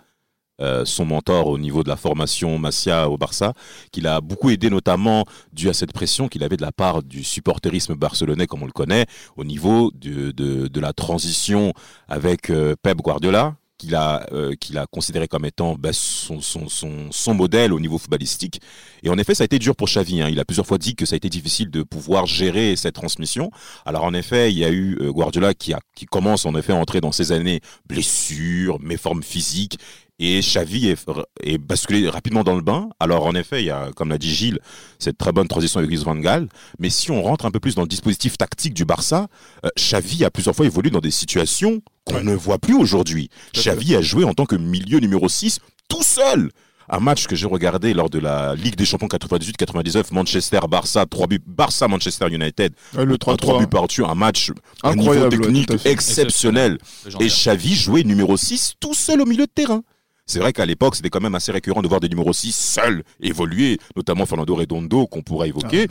Euh, 0.60 0.86
son 0.86 1.06
mentor 1.06 1.48
au 1.48 1.60
niveau 1.60 1.84
de 1.84 1.90
la 1.90 1.96
formation 1.96 2.58
Masia 2.58 3.10
au 3.10 3.18
Barça, 3.18 3.54
qui 3.92 4.02
l'a 4.02 4.22
beaucoup 4.22 4.50
aidé 4.50 4.72
notamment 4.72 5.26
dû 5.52 5.70
à 5.70 5.74
cette 5.74 5.94
pression 5.94 6.28
qu'il 6.28 6.44
avait 6.44 6.58
de 6.58 6.64
la 6.64 6.72
part 6.72 7.04
du 7.04 7.24
supporterisme 7.24 7.94
barcelonais 7.94 8.48
comme 8.48 8.64
on 8.64 8.68
le 8.68 8.72
connaît, 8.72 9.06
au 9.36 9.44
niveau 9.44 9.92
de 9.94 10.80
la 10.80 10.94
transition 10.94 11.74
avec 12.08 12.50
euh, 12.50 12.76
Pep 12.82 12.98
Guardiola, 12.98 13.56
qu'il 13.78 13.96
a, 13.96 14.26
euh, 14.32 14.54
qu'il 14.60 14.78
a 14.78 14.86
considéré 14.88 15.28
comme 15.28 15.46
étant 15.46 15.76
bah, 15.76 15.92
son, 15.94 16.42
son, 16.42 16.68
son, 16.70 17.34
modèle 17.34 17.74
au 17.74 17.80
niveau 17.80 17.98
footballistique. 17.98 18.62
Et 19.02 19.10
en 19.10 19.18
effet, 19.18 19.36
ça 19.36 19.44
a 19.44 19.46
été 19.46 19.60
dur 19.60 19.76
pour 19.76 19.88
Xavi. 19.88 20.22
hein. 20.22 20.30
Il 20.30 20.40
a 20.40 20.46
plusieurs 20.46 20.68
fois 20.68 20.78
dit 20.78 20.96
que 20.96 21.06
ça 21.06 21.16
a 21.16 21.18
été 21.18 21.30
difficile 21.30 21.70
de 21.70 21.84
pouvoir 21.84 22.26
gérer 22.26 22.76
cette 22.76 22.96
transmission. 22.96 23.52
Alors 23.86 24.04
en 24.04 24.14
effet, 24.14 24.52
il 24.52 24.58
y 24.58 24.66
a 24.66 24.70
eu 24.70 24.98
euh, 25.02 25.12
Guardiola 25.12 25.54
qui, 25.54 25.74
a, 25.74 25.80
qui 25.96 26.06
commence 26.06 26.46
en 26.46 26.56
effet 26.56 26.74
à 26.74 26.78
entrer 26.78 27.02
dans 27.02 27.12
ses 27.12 27.32
années 27.32 27.62
blessures, 27.88 28.80
méformes 28.80 29.24
physiques. 29.24 29.80
Et 30.20 30.40
Xavi 30.42 30.90
est, 30.90 31.06
est 31.42 31.58
basculé 31.58 32.08
rapidement 32.08 32.44
dans 32.44 32.56
le 32.56 32.62
bain. 32.62 32.90
Alors 33.00 33.26
en 33.26 33.34
effet, 33.36 33.62
il 33.64 33.66
y 33.66 33.72
a, 33.72 33.90
comme 33.96 34.10
l'a 34.10 34.18
dit 34.18 34.34
Gilles, 34.34 34.60
cette 35.00 35.18
très 35.18 35.32
bonne 35.32 35.48
transition 35.48 35.80
avec 35.80 35.90
Luis 35.90 36.04
Van 36.04 36.16
Gaal. 36.16 36.48
Mais 36.80 36.90
si 36.90 37.10
on 37.12 37.22
rentre 37.24 37.46
un 37.46 37.52
peu 37.52 37.60
plus 37.60 37.76
dans 37.76 37.82
le 37.82 37.88
dispositif 37.88 38.38
tactique 38.38 38.74
du 38.76 38.86
Barça, 38.86 39.28
euh, 39.66 39.70
Xavi 39.78 40.24
a 40.24 40.30
plusieurs 40.30 40.56
fois 40.56 40.66
évolué 40.66 40.92
dans 40.92 41.00
des 41.00 41.12
situations 41.12 41.82
qu'on 42.06 42.22
ne 42.24 42.36
voit 42.36 42.60
plus 42.60 42.76
aujourd'hui. 42.76 43.30
Xavi 43.56 43.96
a 43.96 44.02
joué 44.02 44.24
en 44.24 44.34
tant 44.34 44.46
que 44.46 44.56
milieu 44.56 45.00
numéro 45.00 45.28
6 45.28 45.60
tout 45.90 46.04
seul. 46.04 46.52
Un 46.90 47.00
match 47.00 47.28
que 47.28 47.36
j'ai 47.36 47.48
regardé 47.48 47.94
lors 47.94 48.10
de 48.10 48.20
la 48.20 48.56
Ligue 48.56 48.76
des 48.76 48.86
Champions 48.86 49.08
98-99, 49.08 50.14
Manchester-Barça, 50.14 51.06
3 51.06 51.28
buts, 51.28 51.40
Barça-Manchester 51.48 52.28
United, 52.30 52.74
Ouais, 52.96 53.06
le 53.06 53.18
3 53.18 53.36
3-3 53.36 53.60
buts 53.62 53.68
partout, 53.68 54.06
un 54.06 54.16
match, 54.16 54.52
un 54.84 54.96
niveau 54.96 55.12
Incroyable, 55.14 55.36
ouais, 55.36 55.42
technique 55.42 55.78
fait. 55.78 55.90
exceptionnel. 55.92 56.78
Et. 57.22 57.28
Xavi 57.28 57.74
jouait 57.76 58.04
numéro 58.04 58.36
6 58.38 58.74
tout 58.82 58.94
seul 58.94 59.22
au 59.22 59.26
milieu 59.26 59.46
de 59.46 59.52
terrain. 59.54 59.82
C'est 60.26 60.40
vrai 60.40 60.54
qu'à 60.54 60.66
l'époque, 60.66 60.96
c'était 60.96 61.10
quand 61.10 61.22
même 61.22 61.36
assez 61.36 61.52
récurrent 61.52 61.82
de 61.82 61.88
voir 61.88 62.00
des 62.00 62.10
numéros 62.10 62.34
6 62.34 62.54
seuls 62.56 63.04
évoluer, 63.20 63.78
notamment 63.96 64.26
Fernando 64.26 64.56
Redondo, 64.56 65.06
qu'on 65.08 65.22
pourra 65.22 65.48
évoquer. 65.48 65.88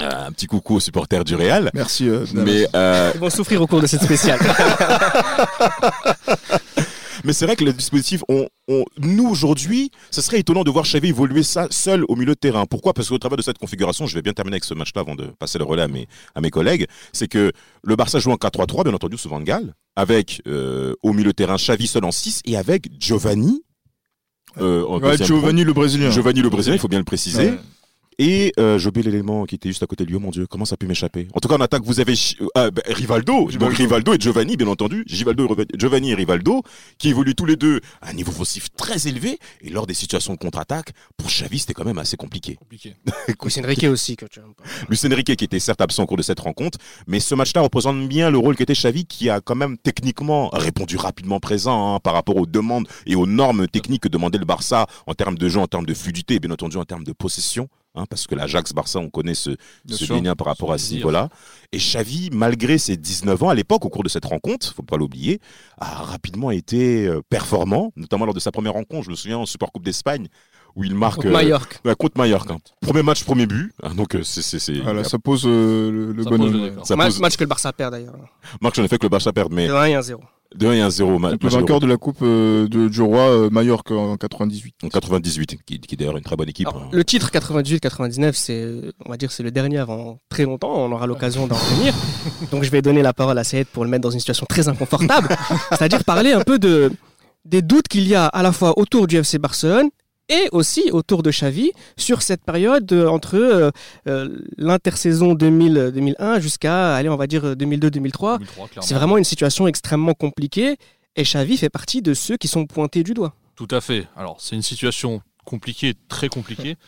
Euh, 0.00 0.26
un 0.26 0.32
petit 0.32 0.46
coucou 0.46 0.76
aux 0.76 0.80
supporters 0.80 1.22
du 1.22 1.34
Real. 1.34 1.70
Merci. 1.74 2.08
euh. 2.08 2.24
Mais, 2.32 2.66
euh, 2.74 3.10
Ils 3.14 3.20
vont 3.20 3.28
souffrir 3.28 3.60
au 3.60 3.66
cours 3.66 3.82
de 3.82 3.86
cette 3.86 4.02
spéciale. 4.02 4.38
Mais 7.24 7.32
c'est 7.32 7.46
vrai 7.46 7.56
que 7.56 7.64
le 7.64 7.72
dispositif, 7.72 8.22
on, 8.28 8.48
on- 8.68 8.84
nous 8.98 9.28
aujourd'hui, 9.28 9.90
ce 10.10 10.20
serait 10.20 10.40
étonnant 10.40 10.64
de 10.64 10.70
voir 10.70 10.84
Xavi 10.84 11.08
évoluer 11.08 11.42
ça 11.42 11.66
seul 11.70 12.04
au 12.08 12.16
milieu 12.16 12.34
de 12.34 12.38
terrain. 12.40 12.66
Pourquoi? 12.66 12.92
Parce 12.94 13.08
qu'au 13.08 13.18
travers 13.18 13.36
de 13.36 13.42
cette 13.42 13.58
configuration, 13.58 14.06
je 14.06 14.14
vais 14.14 14.22
bien 14.22 14.32
terminer 14.32 14.54
avec 14.56 14.64
ce 14.64 14.74
match-là 14.74 15.02
avant 15.02 15.14
de 15.14 15.24
passer 15.38 15.58
le 15.58 15.64
relais 15.64 15.82
à 15.82 15.88
mes, 15.88 16.06
à 16.34 16.40
mes 16.40 16.50
collègues, 16.50 16.86
c'est 17.12 17.28
que 17.28 17.52
le 17.84 17.96
Barça 17.96 18.18
joue 18.18 18.32
en 18.32 18.36
4-3-3, 18.36 18.84
bien 18.84 18.94
entendu, 18.94 19.16
sous 19.18 19.28
Van 19.28 19.40
Gaal, 19.40 19.74
avec 19.96 20.42
euh, 20.46 20.94
au 21.02 21.12
milieu 21.12 21.30
de 21.30 21.36
terrain 21.36 21.56
Xavi 21.56 21.86
seul 21.86 22.04
en 22.04 22.12
6 22.12 22.40
et 22.44 22.56
avec 22.56 22.88
Giovanni. 22.98 23.62
euh, 24.58 24.84
en 24.86 24.98
Ouais, 25.00 25.16
Giovanni 25.16 25.64
le 25.64 25.72
Brésilien. 25.72 26.10
Giovanni 26.10 26.42
le 26.42 26.50
Brésilien, 26.50 26.76
il 26.76 26.80
faut 26.80 26.88
bien 26.88 26.98
le 26.98 27.04
préciser. 27.04 27.50
Ouais. 27.50 27.58
Et 28.18 28.52
euh, 28.58 28.78
j'ai 28.78 28.88
oublié 28.88 29.10
l'élément 29.10 29.44
qui 29.44 29.54
était 29.54 29.68
juste 29.68 29.82
à 29.82 29.86
côté 29.86 30.04
de 30.04 30.10
lui. 30.10 30.16
Oh 30.16 30.20
mon 30.20 30.30
Dieu, 30.30 30.46
comment 30.46 30.64
ça 30.64 30.74
a 30.74 30.76
pu 30.76 30.86
m'échapper? 30.86 31.28
En 31.34 31.40
tout 31.40 31.48
cas, 31.48 31.56
en 31.56 31.60
attaque, 31.60 31.82
vous 31.84 32.00
avez 32.00 32.14
euh, 32.56 32.70
bah, 32.70 32.82
Rivaldo, 32.86 33.50
donc 33.50 33.72
Rivaldo 33.74 34.14
et 34.14 34.20
Giovanni, 34.20 34.56
bien 34.56 34.68
entendu. 34.68 35.04
Givaldo, 35.06 35.48
Giovanni 35.76 36.10
et 36.10 36.14
Rivaldo, 36.14 36.62
qui 36.98 37.08
évoluent 37.08 37.34
tous 37.34 37.46
les 37.46 37.56
deux 37.56 37.80
à 38.00 38.10
un 38.10 38.12
niveau 38.12 38.30
offensif 38.30 38.68
très 38.76 39.08
élevé. 39.08 39.38
Et 39.60 39.70
lors 39.70 39.86
des 39.86 39.94
situations 39.94 40.34
de 40.34 40.38
contre-attaque, 40.38 40.92
pour 41.16 41.28
Xavi, 41.28 41.58
c'était 41.58 41.74
quand 41.74 41.84
même 41.84 41.98
assez 41.98 42.16
compliqué. 42.16 42.56
Compliqué. 42.56 42.94
Luis 43.42 43.54
Enrique 43.58 43.84
aussi, 43.84 44.16
que 44.16 44.26
tu 44.26 44.40
aimes 44.40 44.54
pas. 44.56 44.64
Lucien 44.88 45.10
Enrique, 45.12 45.36
qui 45.36 45.44
était 45.44 45.60
certes 45.60 45.80
absent 45.80 46.02
au 46.02 46.06
cours 46.06 46.16
de 46.16 46.22
cette 46.22 46.40
rencontre, 46.40 46.78
mais 47.06 47.20
ce 47.20 47.34
match-là 47.34 47.62
représente 47.62 48.08
bien 48.08 48.30
le 48.30 48.38
rôle 48.38 48.56
qu'était 48.56 48.74
Xavi, 48.74 49.06
qui 49.06 49.30
a 49.30 49.40
quand 49.40 49.54
même 49.54 49.78
techniquement 49.78 50.48
répondu 50.52 50.96
rapidement 50.96 51.40
présent 51.40 51.94
hein, 51.94 52.00
par 52.00 52.14
rapport 52.14 52.36
aux 52.36 52.46
demandes 52.46 52.86
et 53.06 53.14
aux 53.14 53.26
normes 53.26 53.68
techniques 53.68 54.02
que 54.02 54.08
demandait 54.08 54.38
le 54.38 54.44
Barça 54.44 54.86
en 55.06 55.14
termes 55.14 55.38
de 55.38 55.48
jeu, 55.48 55.60
en 55.60 55.66
termes 55.66 55.86
de 55.86 55.94
fluidité 55.94 56.34
et 56.34 56.40
bien 56.40 56.50
entendu 56.50 56.76
en 56.76 56.84
termes 56.84 57.04
de 57.04 57.12
possession. 57.12 57.68
Hein, 57.94 58.04
parce 58.08 58.26
que 58.26 58.34
l'Ajax-Barça, 58.34 58.98
on 58.98 59.10
connaît 59.10 59.34
ce, 59.34 59.50
lien 60.12 60.34
par 60.34 60.46
rapport 60.48 60.72
à 60.72 60.78
ce 60.78 60.94
niveau-là. 60.94 61.28
Et 61.72 61.78
Xavi, 61.78 62.30
malgré 62.32 62.78
ses 62.78 62.96
19 62.96 63.42
ans 63.42 63.48
à 63.48 63.54
l'époque, 63.54 63.84
au 63.84 63.88
cours 63.88 64.04
de 64.04 64.08
cette 64.08 64.24
rencontre, 64.24 64.74
faut 64.74 64.82
pas 64.82 64.96
l'oublier, 64.96 65.40
a 65.78 66.02
rapidement 66.02 66.50
été 66.50 67.06
euh, 67.06 67.20
performant, 67.28 67.92
notamment 67.96 68.24
lors 68.24 68.34
de 68.34 68.40
sa 68.40 68.52
première 68.52 68.74
rencontre. 68.74 69.04
Je 69.04 69.10
me 69.10 69.16
souviens 69.16 69.38
en 69.38 69.46
Supercoupe 69.46 69.84
d'Espagne, 69.84 70.28
où 70.76 70.84
il 70.84 70.94
marque 70.94 71.24
euh, 71.26 71.30
Mallorca. 71.30 71.78
contre 71.96 72.18
Mallorca. 72.18 72.54
hein. 72.54 72.58
Premier 72.80 73.02
match, 73.02 73.24
premier 73.24 73.46
but. 73.46 73.72
hein, 73.82 73.94
donc 73.94 74.14
euh, 74.14 74.22
c'est 74.22 74.42
c'est 74.42 74.58
c'est 74.58 74.78
Voilà, 74.80 75.04
ça 75.04 75.18
pose 75.18 75.44
euh, 75.46 75.90
le, 75.90 76.12
le 76.12 76.22
Ça 76.24 76.30
bon 76.30 76.38
pose 76.38 76.52
le 76.52 76.72
ça 76.84 76.96
pose- 76.96 77.20
Match 77.20 77.36
que 77.36 77.44
le 77.44 77.48
Barça 77.48 77.72
perd 77.72 77.92
d'ailleurs. 77.92 78.14
Marc, 78.60 78.74
j'en 78.76 78.84
ai 78.84 78.88
fait 78.88 78.98
que 78.98 79.04
le 79.04 79.08
Barça 79.10 79.32
perde, 79.32 79.52
mais 79.52 79.68
De 79.68 79.72
1 79.74 79.84
et 79.86 79.94
1-0. 79.94 80.16
de 80.54 80.66
1 80.66 80.72
et 80.72 80.80
1 80.80 80.90
0 80.90 81.18
ma- 81.18 81.30
Le 81.32 81.38
match 81.42 81.52
vainqueur 81.52 81.80
de 81.80 81.86
la 81.86 81.96
Coupe 81.96 82.18
euh, 82.22 82.68
de, 82.68 82.88
du 82.88 83.00
Roi 83.02 83.20
euh, 83.20 83.50
Mallorca 83.50 83.94
en 83.94 84.16
98. 84.16 84.74
en 84.84 84.88
98, 84.88 85.56
qui, 85.64 85.78
qui 85.80 85.94
est 85.94 85.96
d'ailleurs 85.98 86.16
une 86.16 86.22
très 86.24 86.36
bonne 86.36 86.48
équipe. 86.48 86.68
Alors, 86.68 86.82
hein. 86.82 86.88
le 86.92 87.04
titre 87.04 87.30
98-99, 87.30 88.32
c'est, 88.34 88.66
on 89.06 89.10
va 89.10 89.16
dire, 89.16 89.30
c'est 89.32 89.42
le 89.42 89.50
dernier 89.50 89.78
avant 89.78 90.20
très 90.28 90.44
longtemps. 90.44 90.72
On 90.74 90.90
aura 90.92 91.06
l'occasion 91.06 91.46
d'en 91.46 91.54
revenir. 91.56 91.94
Donc, 92.50 92.64
je 92.64 92.70
vais 92.70 92.82
donner 92.82 93.02
la 93.02 93.12
parole 93.12 93.38
à 93.38 93.44
Saïd 93.44 93.66
pour 93.66 93.84
le 93.84 93.90
mettre 93.90 94.02
dans 94.02 94.10
une 94.10 94.20
situation 94.20 94.46
très 94.48 94.68
inconfortable. 94.68 95.28
C'est-à-dire 95.70 96.04
parler 96.04 96.32
un 96.32 96.42
peu 96.42 96.58
de, 96.58 96.92
des 97.44 97.62
doutes 97.62 97.88
qu'il 97.88 98.06
y 98.06 98.14
a 98.14 98.26
à 98.26 98.42
la 98.42 98.52
fois 98.52 98.78
autour 98.78 99.06
du 99.06 99.16
FC 99.16 99.38
Barcelone 99.38 99.88
et 100.28 100.48
aussi 100.52 100.90
autour 100.92 101.22
de 101.22 101.30
Xavi 101.30 101.72
sur 101.96 102.22
cette 102.22 102.44
période 102.44 102.90
euh, 102.92 103.06
entre 103.06 103.36
euh, 103.36 103.70
euh, 104.06 104.38
l'intersaison 104.56 105.34
2000-2001 105.34 106.40
jusqu'à, 106.40 106.94
allez, 106.94 107.08
on 107.08 107.16
va 107.16 107.26
dire 107.26 107.54
2002-2003. 107.54 108.38
2003, 108.38 108.38
C'est 108.80 108.94
vraiment 108.94 109.18
une 109.18 109.24
situation 109.24 109.66
extrêmement 109.66 110.14
compliquée. 110.14 110.76
Et 111.16 111.24
Xavi 111.24 111.56
fait 111.58 111.68
partie 111.68 112.00
de 112.00 112.14
ceux 112.14 112.36
qui 112.36 112.48
sont 112.48 112.66
pointés 112.66 113.02
du 113.02 113.14
doigt. 113.14 113.34
Tout 113.54 113.68
à 113.70 113.80
fait. 113.80 114.06
Alors, 114.16 114.40
c'est 114.40 114.56
une 114.56 114.62
situation 114.62 115.20
compliquée, 115.44 115.94
très 116.08 116.28
compliquée. 116.28 116.76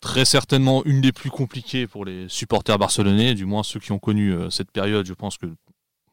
Très 0.00 0.24
certainement 0.24 0.82
une 0.86 1.02
des 1.02 1.12
plus 1.12 1.28
compliquées 1.28 1.86
pour 1.86 2.06
les 2.06 2.26
supporters 2.26 2.78
barcelonais, 2.78 3.34
du 3.34 3.44
moins 3.44 3.62
ceux 3.62 3.78
qui 3.78 3.92
ont 3.92 3.98
connu 3.98 4.32
euh, 4.32 4.48
cette 4.48 4.70
période. 4.70 5.04
Je 5.04 5.12
pense 5.12 5.36
que, 5.36 5.44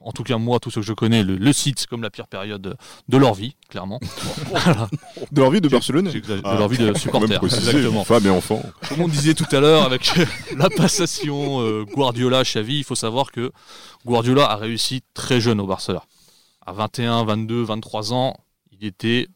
en 0.07 0.11
tout 0.13 0.23
cas, 0.23 0.37
moi, 0.37 0.59
tous 0.59 0.71
ceux 0.71 0.79
que 0.81 0.87
je 0.87 0.93
connais, 0.93 1.21
le, 1.23 1.35
le 1.35 1.53
cite 1.53 1.85
comme 1.85 2.01
la 2.01 2.09
pire 2.09 2.27
période 2.27 2.61
de, 2.61 2.75
de 3.09 3.17
leur 3.17 3.33
vie, 3.33 3.55
clairement. 3.69 3.99
Voilà. 4.47 4.87
De 5.31 5.41
leur 5.41 5.51
vie 5.51 5.59
de 5.61 5.67
Barcelone. 5.67 6.09
De 6.09 6.41
Ah, 6.45 6.55
leur 6.57 6.69
vie 6.69 6.77
de 6.77 6.93
supporter. 6.97 7.37
préciser, 7.37 7.67
Exactement. 7.71 8.03
Femme 8.05 8.25
et 8.25 8.29
enfant. 8.29 8.63
Comme 8.87 9.01
on 9.01 9.07
disait 9.07 9.33
tout 9.33 9.45
à 9.51 9.59
l'heure 9.59 9.83
avec 9.83 10.13
la 10.57 10.69
passation 10.69 11.61
euh, 11.61 11.83
Guardiola-Xavi, 11.83 12.77
il 12.77 12.83
faut 12.83 12.95
savoir 12.95 13.31
que 13.31 13.51
Guardiola 14.05 14.49
a 14.49 14.55
réussi 14.55 15.03
très 15.13 15.41
jeune 15.41 15.59
au 15.59 15.67
Barcelone. 15.67 16.01
À 16.65 16.71
21, 16.71 17.23
22, 17.25 17.63
23 17.63 18.13
ans, 18.13 18.35
il 18.71 18.85
était 18.87 19.27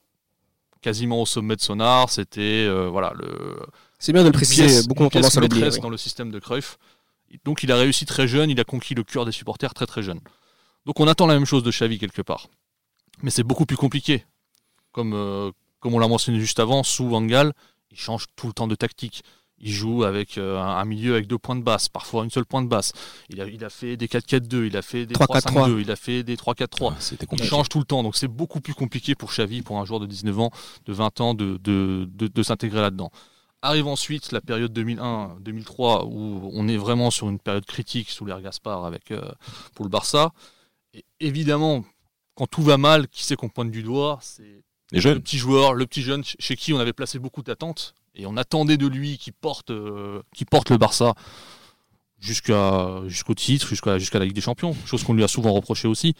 quasiment 0.81 1.21
au 1.21 1.25
sommet 1.25 1.55
de 1.55 1.61
son 1.61 1.79
art. 1.79 2.09
C'était 2.09 2.65
euh, 2.67 2.87
voilà 2.89 3.13
le 3.17 3.57
C'est 3.99 4.13
bien 4.13 4.21
de 4.23 4.27
le 4.27 4.31
préciser, 4.33 4.63
pièce- 4.67 4.87
beaucoup 4.87 5.07
tendance 5.09 5.37
à 5.37 5.41
l'oublier. 5.41 5.61
maîtresse 5.63 5.75
oui. 5.77 5.81
dans 5.83 5.89
le 5.89 5.97
système 5.97 6.31
de 6.31 6.39
Cruyff. 6.39 6.77
Donc 7.45 7.63
il 7.63 7.71
a 7.71 7.75
réussi 7.77 8.05
très 8.05 8.27
jeune, 8.27 8.49
il 8.49 8.59
a 8.59 8.63
conquis 8.63 8.93
le 8.95 9.03
cœur 9.03 9.25
des 9.25 9.31
supporters 9.31 9.73
très 9.73 9.85
très 9.85 10.01
jeune. 10.03 10.19
Donc 10.85 10.99
on 10.99 11.07
attend 11.07 11.27
la 11.27 11.35
même 11.35 11.45
chose 11.45 11.63
de 11.63 11.71
Xavi 11.71 11.99
quelque 11.99 12.21
part. 12.21 12.47
Mais 13.21 13.29
c'est 13.29 13.43
beaucoup 13.43 13.65
plus 13.65 13.77
compliqué. 13.77 14.25
Comme, 14.91 15.13
euh, 15.13 15.51
comme 15.79 15.93
on 15.93 15.99
l'a 15.99 16.07
mentionné 16.07 16.39
juste 16.39 16.59
avant, 16.59 16.83
sous 16.83 17.07
Van 17.07 17.21
Gaal, 17.21 17.53
il 17.91 17.97
change 17.97 18.25
tout 18.35 18.47
le 18.47 18.53
temps 18.53 18.67
de 18.67 18.75
tactique. 18.75 19.23
Il 19.63 19.71
joue 19.71 20.03
avec 20.03 20.39
euh, 20.39 20.59
un 20.59 20.83
milieu 20.85 21.13
avec 21.13 21.27
deux 21.27 21.37
points 21.37 21.55
de 21.55 21.61
basse, 21.61 21.87
parfois 21.87 22.23
une 22.23 22.31
seule 22.31 22.45
point 22.47 22.63
de 22.63 22.67
basse. 22.67 22.93
Il 23.29 23.41
a, 23.41 23.45
il 23.45 23.63
a 23.63 23.69
fait 23.69 23.95
des 23.95 24.07
4-4-2, 24.07 24.65
il 24.65 24.75
a 24.75 24.81
fait 24.81 25.05
des 25.05 25.13
3-4-3. 25.13 25.67
3-5-2, 25.67 25.81
il 25.81 25.91
a 25.91 25.95
fait 25.95 26.23
des 26.23 26.35
3-4-3. 26.35 26.93
Ah, 26.95 27.27
Il 27.37 27.43
change 27.43 27.69
tout 27.69 27.77
le 27.77 27.85
temps, 27.85 28.01
donc 28.01 28.15
c'est 28.15 28.27
beaucoup 28.27 28.59
plus 28.59 28.73
compliqué 28.73 29.13
pour 29.13 29.29
Xavi, 29.29 29.61
pour 29.61 29.77
un 29.77 29.85
joueur 29.85 29.99
de 29.99 30.07
19 30.07 30.39
ans, 30.39 30.51
de 30.87 30.93
20 30.93 31.21
ans, 31.21 31.33
de, 31.35 31.57
de, 31.63 32.09
de, 32.11 32.27
de 32.27 32.43
s'intégrer 32.43 32.81
là-dedans. 32.81 33.11
Arrive 33.61 33.85
ensuite 33.85 34.31
la 34.31 34.41
période 34.41 34.75
2001-2003, 34.75 36.05
où 36.07 36.49
on 36.51 36.67
est 36.67 36.77
vraiment 36.77 37.11
sur 37.11 37.29
une 37.29 37.37
période 37.37 37.65
critique 37.65 38.09
sous 38.09 38.25
l'ère 38.25 38.41
Gaspard 38.41 38.85
avec, 38.85 39.11
euh, 39.11 39.21
pour 39.75 39.85
le 39.85 39.89
Barça. 39.89 40.31
Et 40.93 41.05
évidemment, 41.19 41.85
quand 42.35 42.47
tout 42.47 42.63
va 42.63 42.77
mal, 42.77 43.07
qui 43.07 43.23
c'est 43.23 43.35
qu'on 43.35 43.49
pointe 43.49 43.71
du 43.71 43.83
doigt? 43.83 44.19
C'est 44.21 44.63
le 44.91 45.19
petit 45.19 45.37
joueur, 45.37 45.73
le 45.73 45.85
petit 45.85 46.01
jeune 46.01 46.23
chez 46.23 46.55
qui 46.55 46.73
on 46.73 46.79
avait 46.79 46.93
placé 46.93 47.19
beaucoup 47.19 47.43
d'attentes. 47.43 47.93
Et 48.13 48.25
on 48.25 48.35
attendait 48.35 48.77
de 48.77 48.87
lui 48.87 49.17
qu'il 49.17 49.33
porte, 49.33 49.71
euh, 49.71 50.21
porte 50.49 50.69
le 50.69 50.77
Barça 50.77 51.13
jusqu'à, 52.19 53.01
jusqu'au 53.07 53.33
titre, 53.33 53.67
jusqu'à, 53.67 53.97
jusqu'à 53.97 54.19
la 54.19 54.25
Ligue 54.25 54.35
des 54.35 54.41
Champions, 54.41 54.75
chose 54.85 55.03
qu'on 55.03 55.13
lui 55.13 55.23
a 55.23 55.27
souvent 55.29 55.53
reproché 55.53 55.87
aussi. 55.87 56.13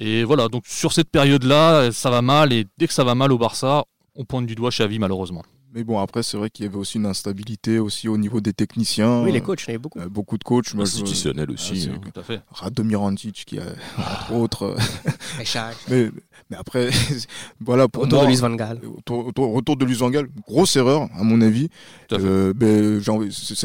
Et 0.00 0.24
voilà, 0.24 0.48
donc 0.48 0.66
sur 0.66 0.92
cette 0.92 1.10
période-là, 1.10 1.92
ça 1.92 2.10
va 2.10 2.22
mal, 2.22 2.52
et 2.52 2.66
dès 2.76 2.88
que 2.88 2.92
ça 2.92 3.04
va 3.04 3.14
mal 3.14 3.30
au 3.30 3.38
Barça, 3.38 3.84
on 4.16 4.24
pointe 4.24 4.46
du 4.46 4.54
doigt 4.54 4.70
Xavi 4.70 4.98
malheureusement. 4.98 5.44
Mais 5.74 5.84
bon, 5.84 5.98
après, 5.98 6.22
c'est 6.22 6.36
vrai 6.36 6.50
qu'il 6.50 6.66
y 6.66 6.68
avait 6.68 6.76
aussi 6.76 6.98
une 6.98 7.06
instabilité 7.06 7.78
aussi 7.78 8.06
au 8.06 8.18
niveau 8.18 8.42
des 8.42 8.52
techniciens. 8.52 9.22
Oui, 9.22 9.32
les 9.32 9.40
coachs, 9.40 9.62
il 9.62 9.68
y 9.68 9.70
en 9.70 9.70
avait 9.70 9.78
beaucoup. 9.78 9.98
Euh, 10.00 10.08
beaucoup 10.08 10.36
de 10.36 10.44
coachs. 10.44 10.74
Moi, 10.74 10.84
je- 10.84 10.90
Institutionnel 10.90 11.46
Ah, 11.48 11.52
aussi. 11.52 11.80
c'est- 11.82 11.88
hein. 11.88 12.00
Tout 12.12 12.20
à 12.20 12.22
fait. 12.22 12.42
Radomir 12.50 13.00
Antic, 13.00 13.44
qui 13.46 13.58
a, 13.58 13.62
entre 13.98 14.32
autres. 14.34 14.62
euh, 14.76 15.40
Échange. 15.40 15.74
mais, 15.88 16.10
mais 16.52 16.58
après, 16.58 16.90
voilà, 17.64 17.88
pour 17.88 18.06
moi, 18.06 18.22
de 18.22 18.26
Luis 18.28 18.36
Van 18.36 18.50
Gaal. 18.54 18.78
Autour- 18.98 19.32
retour 19.54 19.76
de 19.78 19.84
Luis 19.86 19.94
Van 19.96 20.10
Gaal, 20.10 20.26
grosse 20.46 20.76
erreur 20.76 21.08
à 21.18 21.22
mon 21.24 21.40
avis. 21.40 21.68
Tout 22.08 22.16
à 22.16 22.18
fait. 22.18 22.24
Euh, 22.26 22.52
ben, 22.54 23.00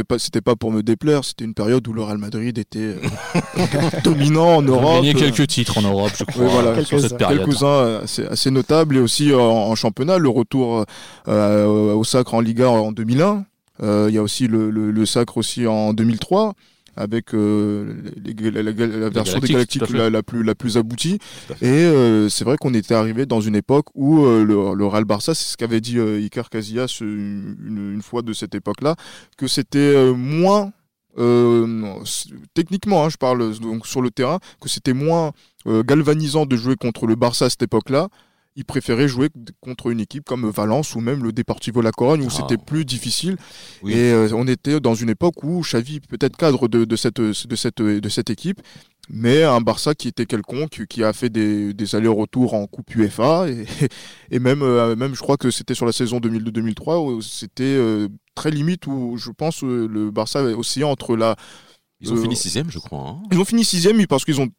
pas, 0.08 0.18
c'était 0.20 0.40
pas 0.42 0.56
pour 0.56 0.72
me 0.72 0.82
déplaire, 0.84 1.26
c'était 1.26 1.44
une 1.44 1.54
période 1.54 1.86
où 1.88 1.92
le 1.92 2.02
Real 2.02 2.18
Madrid 2.18 2.58
était 2.58 2.80
euh, 2.80 2.96
dominant 4.06 4.56
en 4.58 4.64
Ils 4.64 4.70
ont 4.70 4.74
Europe. 4.76 4.96
gagné 5.04 5.14
quelques 5.14 5.48
titres 5.48 5.78
en 5.78 5.82
Europe, 5.82 6.12
je 6.18 6.24
crois, 6.24 6.46
Oui, 6.46 6.50
voilà. 6.52 6.76
sur 6.76 6.90
Quelques-uns. 6.98 7.08
cette 7.10 7.18
période. 7.18 7.46
Quelques-uns 7.46 7.68
euh, 7.68 8.04
assez, 8.04 8.26
assez 8.26 8.52
notables 8.52 8.96
et 8.96 9.00
aussi 9.00 9.32
euh, 9.32 9.38
en, 9.40 9.70
en 9.72 9.76
championnat, 9.76 10.18
le 10.18 10.30
retour 10.30 10.86
euh, 11.28 11.94
au 11.94 12.04
sacre 12.06 12.34
en 12.34 12.40
Liga 12.40 12.70
en 12.70 12.92
2001. 12.94 13.44
Euh, 13.84 14.08
Il 14.10 14.16
y 14.16 14.18
a 14.18 14.24
aussi 14.24 14.48
le, 14.48 14.70
le- 14.72 14.92
le 14.92 15.06
sacre 15.06 15.38
aussi 15.38 15.68
en 15.68 15.94
2003 15.94 16.54
avec 16.98 17.34
euh, 17.34 17.94
les- 18.24 18.52
la, 18.52 18.64
la- 18.64 18.72
la 18.72 19.10
version 19.10 19.40
des 19.40 19.48
Galactiques, 19.54 19.82
la, 19.98 20.10
la 20.10 20.24
plus, 20.24 20.44
la 20.44 20.56
plus 20.56 20.78
aboutie. 20.78 21.20
Et 21.62 21.68
euh, 21.68 22.28
c'est 22.30 22.44
vrai 22.44 22.58
qu'on 22.58 22.74
était 22.74 22.94
arrivé 22.96 23.26
dans 23.26 23.40
une 23.42 23.56
époque 23.56 23.86
où 23.96 24.26
euh, 24.26 24.44
le, 24.44 24.76
le 24.76 24.86
Real 24.86 25.06
Barça, 25.06 25.34
c'est 25.34 25.46
ce 25.52 25.58
qu'avait 25.58 25.80
dit 25.82 26.00
Iker 26.00 26.50
Casillas 26.50 26.98
une, 27.02 27.94
une 27.96 28.02
fois 28.02 28.22
de 28.24 28.34
cette 28.34 28.56
époque-là, 28.56 28.96
que 29.38 29.48
c'était 29.48 30.12
moins 30.14 30.72
euh, 31.20 31.94
techniquement, 32.54 33.06
hein, 33.06 33.10
je 33.10 33.18
parle 33.18 33.58
donc 33.60 33.88
sur 33.88 34.02
le 34.02 34.12
terrain, 34.12 34.40
que 34.62 34.70
c'était 34.70 34.94
moins 34.94 35.32
euh, 35.66 35.84
galvanisant 35.84 36.46
de 36.46 36.56
jouer 36.56 36.76
contre 36.76 37.08
le 37.08 37.16
Barça 37.16 37.46
à 37.46 37.50
cette 37.50 37.64
époque-là. 37.64 38.10
Ils 38.60 38.66
préféraient 38.66 39.08
jouer 39.08 39.30
contre 39.62 39.92
une 39.92 40.00
équipe 40.00 40.26
comme 40.26 40.50
Valence 40.50 40.96
ou 40.96 41.00
même 41.00 41.24
le 41.24 41.32
Deportivo 41.32 41.80
La 41.82 41.92
Corogne 41.92 42.24
où 42.24 42.28
Ah. 42.30 42.34
c'était 42.36 42.58
plus 42.58 42.84
difficile. 42.86 43.38
Oui. 43.84 43.94
Et 43.94 44.12
euh, 44.12 44.30
on 44.34 44.48
était 44.48 44.80
dans 44.80 44.96
une 44.96 45.10
époque 45.10 45.44
où 45.44 45.62
Xavi 45.62 46.00
peut-être 46.02 46.36
cadre 46.36 46.68
de, 46.68 46.84
de 46.84 46.96
cette, 46.96 47.22
de, 47.22 47.56
cette, 47.56 47.82
de 47.82 48.10
cette 48.10 48.32
équipe, 48.32 48.60
mais 49.10 49.44
un 49.44 49.62
Barça 49.62 49.94
qui 49.94 50.08
était 50.08 50.26
quelconque, 50.26 50.86
qui 50.90 51.04
a 51.04 51.14
fait 51.14 51.30
des, 51.30 51.74
des 51.74 51.96
allers-retours 51.96 52.56
en 52.56 52.66
Coupe 52.66 52.94
UEFA 52.96 53.48
et, 53.48 53.66
et 54.32 54.40
même, 54.40 54.64
euh, 54.64 54.96
même 54.96 55.14
je 55.14 55.20
crois 55.22 55.38
que 55.38 55.52
c'était 55.52 55.76
sur 55.76 55.86
la 55.86 55.92
saison 55.94 56.18
2002-2003 56.20 56.98
où 57.14 57.22
c'était 57.22 57.64
euh, 57.64 58.08
très 58.36 58.50
limite 58.50 58.88
où 58.88 59.18
je 59.18 59.30
pense 59.30 59.62
le 59.62 60.10
Barça 60.12 60.44
oscillé 60.44 60.84
entre 60.84 61.16
la 61.16 61.36
Ils 62.02 62.12
ont 62.12 62.18
fini 62.18 62.36
sixième, 62.36 62.72
je 62.72 62.80
crois. 62.80 63.08
hein. 63.08 63.22
ils 63.32 63.38
ont 63.40 63.46
fini 63.46 63.64
sixième 63.64 64.04
parce 64.08 64.26
qu'ils 64.26 64.42
ont 64.42 64.50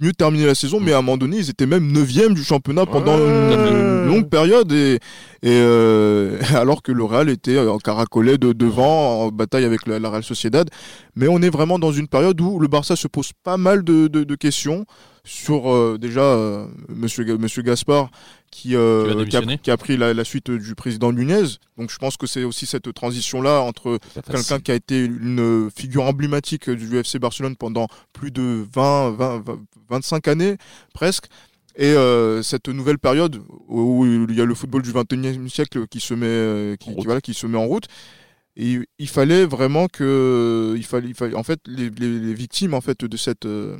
mieux 0.00 0.12
terminer 0.12 0.46
la 0.46 0.54
saison, 0.54 0.80
mais 0.80 0.92
à 0.92 0.98
un 0.98 1.02
moment 1.02 1.16
donné, 1.16 1.38
ils 1.38 1.50
étaient 1.50 1.66
même 1.66 1.92
9 1.92 2.34
du 2.34 2.42
championnat 2.44 2.84
pendant 2.86 3.16
Ouais. 3.16 3.26
une, 3.26 4.06
longue 4.08 4.28
période, 4.28 4.72
et, 4.72 4.94
et 4.94 4.98
euh, 5.44 6.40
alors 6.54 6.82
que 6.82 6.90
le 6.92 7.04
Real 7.04 7.28
était 7.28 7.58
en 7.58 7.78
caracolé 7.78 8.38
de 8.38 8.52
devant, 8.52 9.24
en 9.24 9.28
bataille 9.28 9.64
avec 9.64 9.86
la, 9.86 9.98
la 9.98 10.08
Real 10.10 10.24
Sociedad. 10.24 10.68
Mais 11.14 11.28
on 11.28 11.42
est 11.42 11.50
vraiment 11.50 11.78
dans 11.78 11.92
une 11.92 12.08
période 12.08 12.40
où 12.40 12.58
le 12.58 12.68
Barça 12.68 12.96
se 12.96 13.06
pose 13.06 13.30
pas 13.44 13.56
mal 13.56 13.84
de, 13.84 14.08
de- 14.08 14.24
de 14.24 14.34
questions 14.34 14.84
sur 15.24 15.70
euh, 15.70 15.98
déjà 16.00 16.22
euh, 16.22 16.66
Monsieur, 16.88 17.36
Monsieur 17.36 17.60
Gaspard 17.62 18.10
qui, 18.50 18.74
euh, 18.74 19.04
Qui 19.04 19.10
a, 19.10 19.14
démissionner? 19.16 19.58
qui 19.58 19.70
a 19.70 19.76
pris 19.76 19.98
la, 19.98 20.14
la 20.14 20.24
suite 20.24 20.50
du 20.50 20.74
président 20.74 21.12
Nunez. 21.12 21.44
Donc 21.76 21.90
je 21.90 21.98
pense 21.98 22.16
que 22.16 22.26
c'est 22.26 22.44
aussi 22.44 22.64
cette 22.64 22.90
transition-là 22.94 23.60
entre 23.60 23.98
quelqu'un 24.32 24.58
qui 24.58 24.70
a 24.70 24.74
été 24.74 25.04
une 25.04 25.68
figure 25.76 26.04
emblématique 26.04 26.70
du 26.70 26.96
FC 26.98 27.18
Barcelone 27.18 27.56
pendant 27.56 27.88
plus 28.14 28.30
de 28.30 28.64
20, 28.74 29.10
20, 29.10 29.42
20, 29.44 29.58
25 29.88 30.28
années 30.28 30.56
presque. 30.94 31.26
Et 31.76 31.86
euh, 31.92 32.42
cette 32.42 32.68
nouvelle 32.68 32.98
période 32.98 33.40
où 33.68 34.04
il 34.04 34.34
y 34.36 34.40
a 34.40 34.44
le 34.44 34.54
football 34.54 34.82
du 34.82 34.90
21e 34.92 35.48
siècle 35.48 35.86
qui 35.86 36.00
se 36.00 36.12
met, 36.14 36.26
euh, 36.26 36.74
qui, 36.76 36.88
En 36.88 36.92
qui, 36.92 36.96
route. 36.96 37.04
voilà, 37.04 37.20
qui 37.20 37.34
se 37.34 37.46
met 37.46 37.56
en 37.58 37.66
route. 37.66 37.86
Et 38.56 38.80
il 38.98 39.08
fallait 39.08 39.44
vraiment 39.46 39.86
que, 39.86 40.74
il 40.76 40.84
fallait, 40.84 41.08
il 41.08 41.14
fallait 41.14 41.36
en 41.36 41.44
fait, 41.44 41.60
les, 41.66 41.90
les- 41.90 42.18
les 42.18 42.34
victimes 42.34 42.74
en 42.74 42.80
fait 42.80 43.04
de 43.04 43.16
cette, 43.16 43.46
euh, 43.46 43.76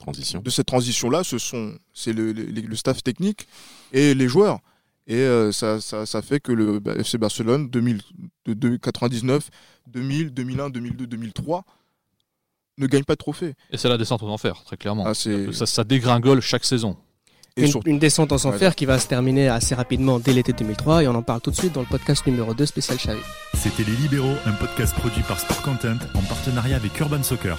Transition. 0.00 0.40
de 0.40 0.50
cette 0.50 0.66
transition-là, 0.66 1.22
ce 1.22 1.38
sont, 1.38 1.76
c'est 1.94 2.12
le, 2.12 2.32
le- 2.32 2.44
le 2.46 2.76
staff 2.76 3.02
technique 3.04 3.46
et 3.92 4.14
les 4.14 4.26
joueurs. 4.26 4.58
Et 5.06 5.16
euh, 5.18 5.52
ça, 5.52 5.80
ça, 5.80 6.04
ça 6.06 6.20
fait 6.22 6.40
que 6.40 6.50
le 6.52 6.80
bah, 6.80 6.94
FC 6.96 7.16
Barcelone 7.18 7.70
2000, 7.70 8.00
de, 8.46 8.54
de 8.54 8.76
99, 8.76 9.48
2000, 9.86 10.34
2001, 10.34 10.70
2002, 10.70 11.06
2003 11.06 11.64
ne 12.78 12.86
gagne 12.86 13.04
pas 13.04 13.14
de 13.14 13.18
trophée. 13.18 13.54
Et 13.70 13.76
c'est 13.76 13.88
la 13.88 13.98
descente 13.98 14.22
aux 14.22 14.28
enfers, 14.28 14.62
très 14.64 14.76
clairement. 14.76 15.04
Ah, 15.06 15.14
c'est- 15.14 15.52
ça, 15.52 15.66
ça 15.66 15.84
dégringole 15.84 16.40
chaque 16.40 16.64
saison. 16.64 16.96
Et 17.56 17.62
Une, 17.62 17.68
surtout, 17.70 17.90
une 17.90 17.98
descente 17.98 18.30
en 18.30 18.36
Ouais. 18.36 18.46
enfer 18.46 18.76
qui 18.76 18.86
va 18.86 18.98
se 19.00 19.08
terminer 19.08 19.48
assez 19.48 19.74
rapidement 19.74 20.20
dès 20.20 20.32
l'été 20.32 20.52
2003 20.52 21.02
et 21.02 21.08
on 21.08 21.14
en 21.16 21.22
parle 21.22 21.40
tout 21.40 21.50
de 21.50 21.56
suite 21.56 21.72
dans 21.72 21.80
le 21.80 21.86
podcast 21.88 22.24
numéro 22.26 22.54
2 22.54 22.66
spécial 22.66 22.96
Xavi. 22.98 23.18
C'était 23.54 23.82
Les 23.82 23.96
Libéraux, 23.96 24.36
un 24.46 24.52
podcast 24.52 24.94
produit 24.94 25.22
par 25.22 25.40
Sport 25.40 25.62
Content 25.62 25.96
en 26.14 26.22
partenariat 26.22 26.76
avec 26.76 26.98
Urban 27.00 27.22
Soccer. 27.24 27.58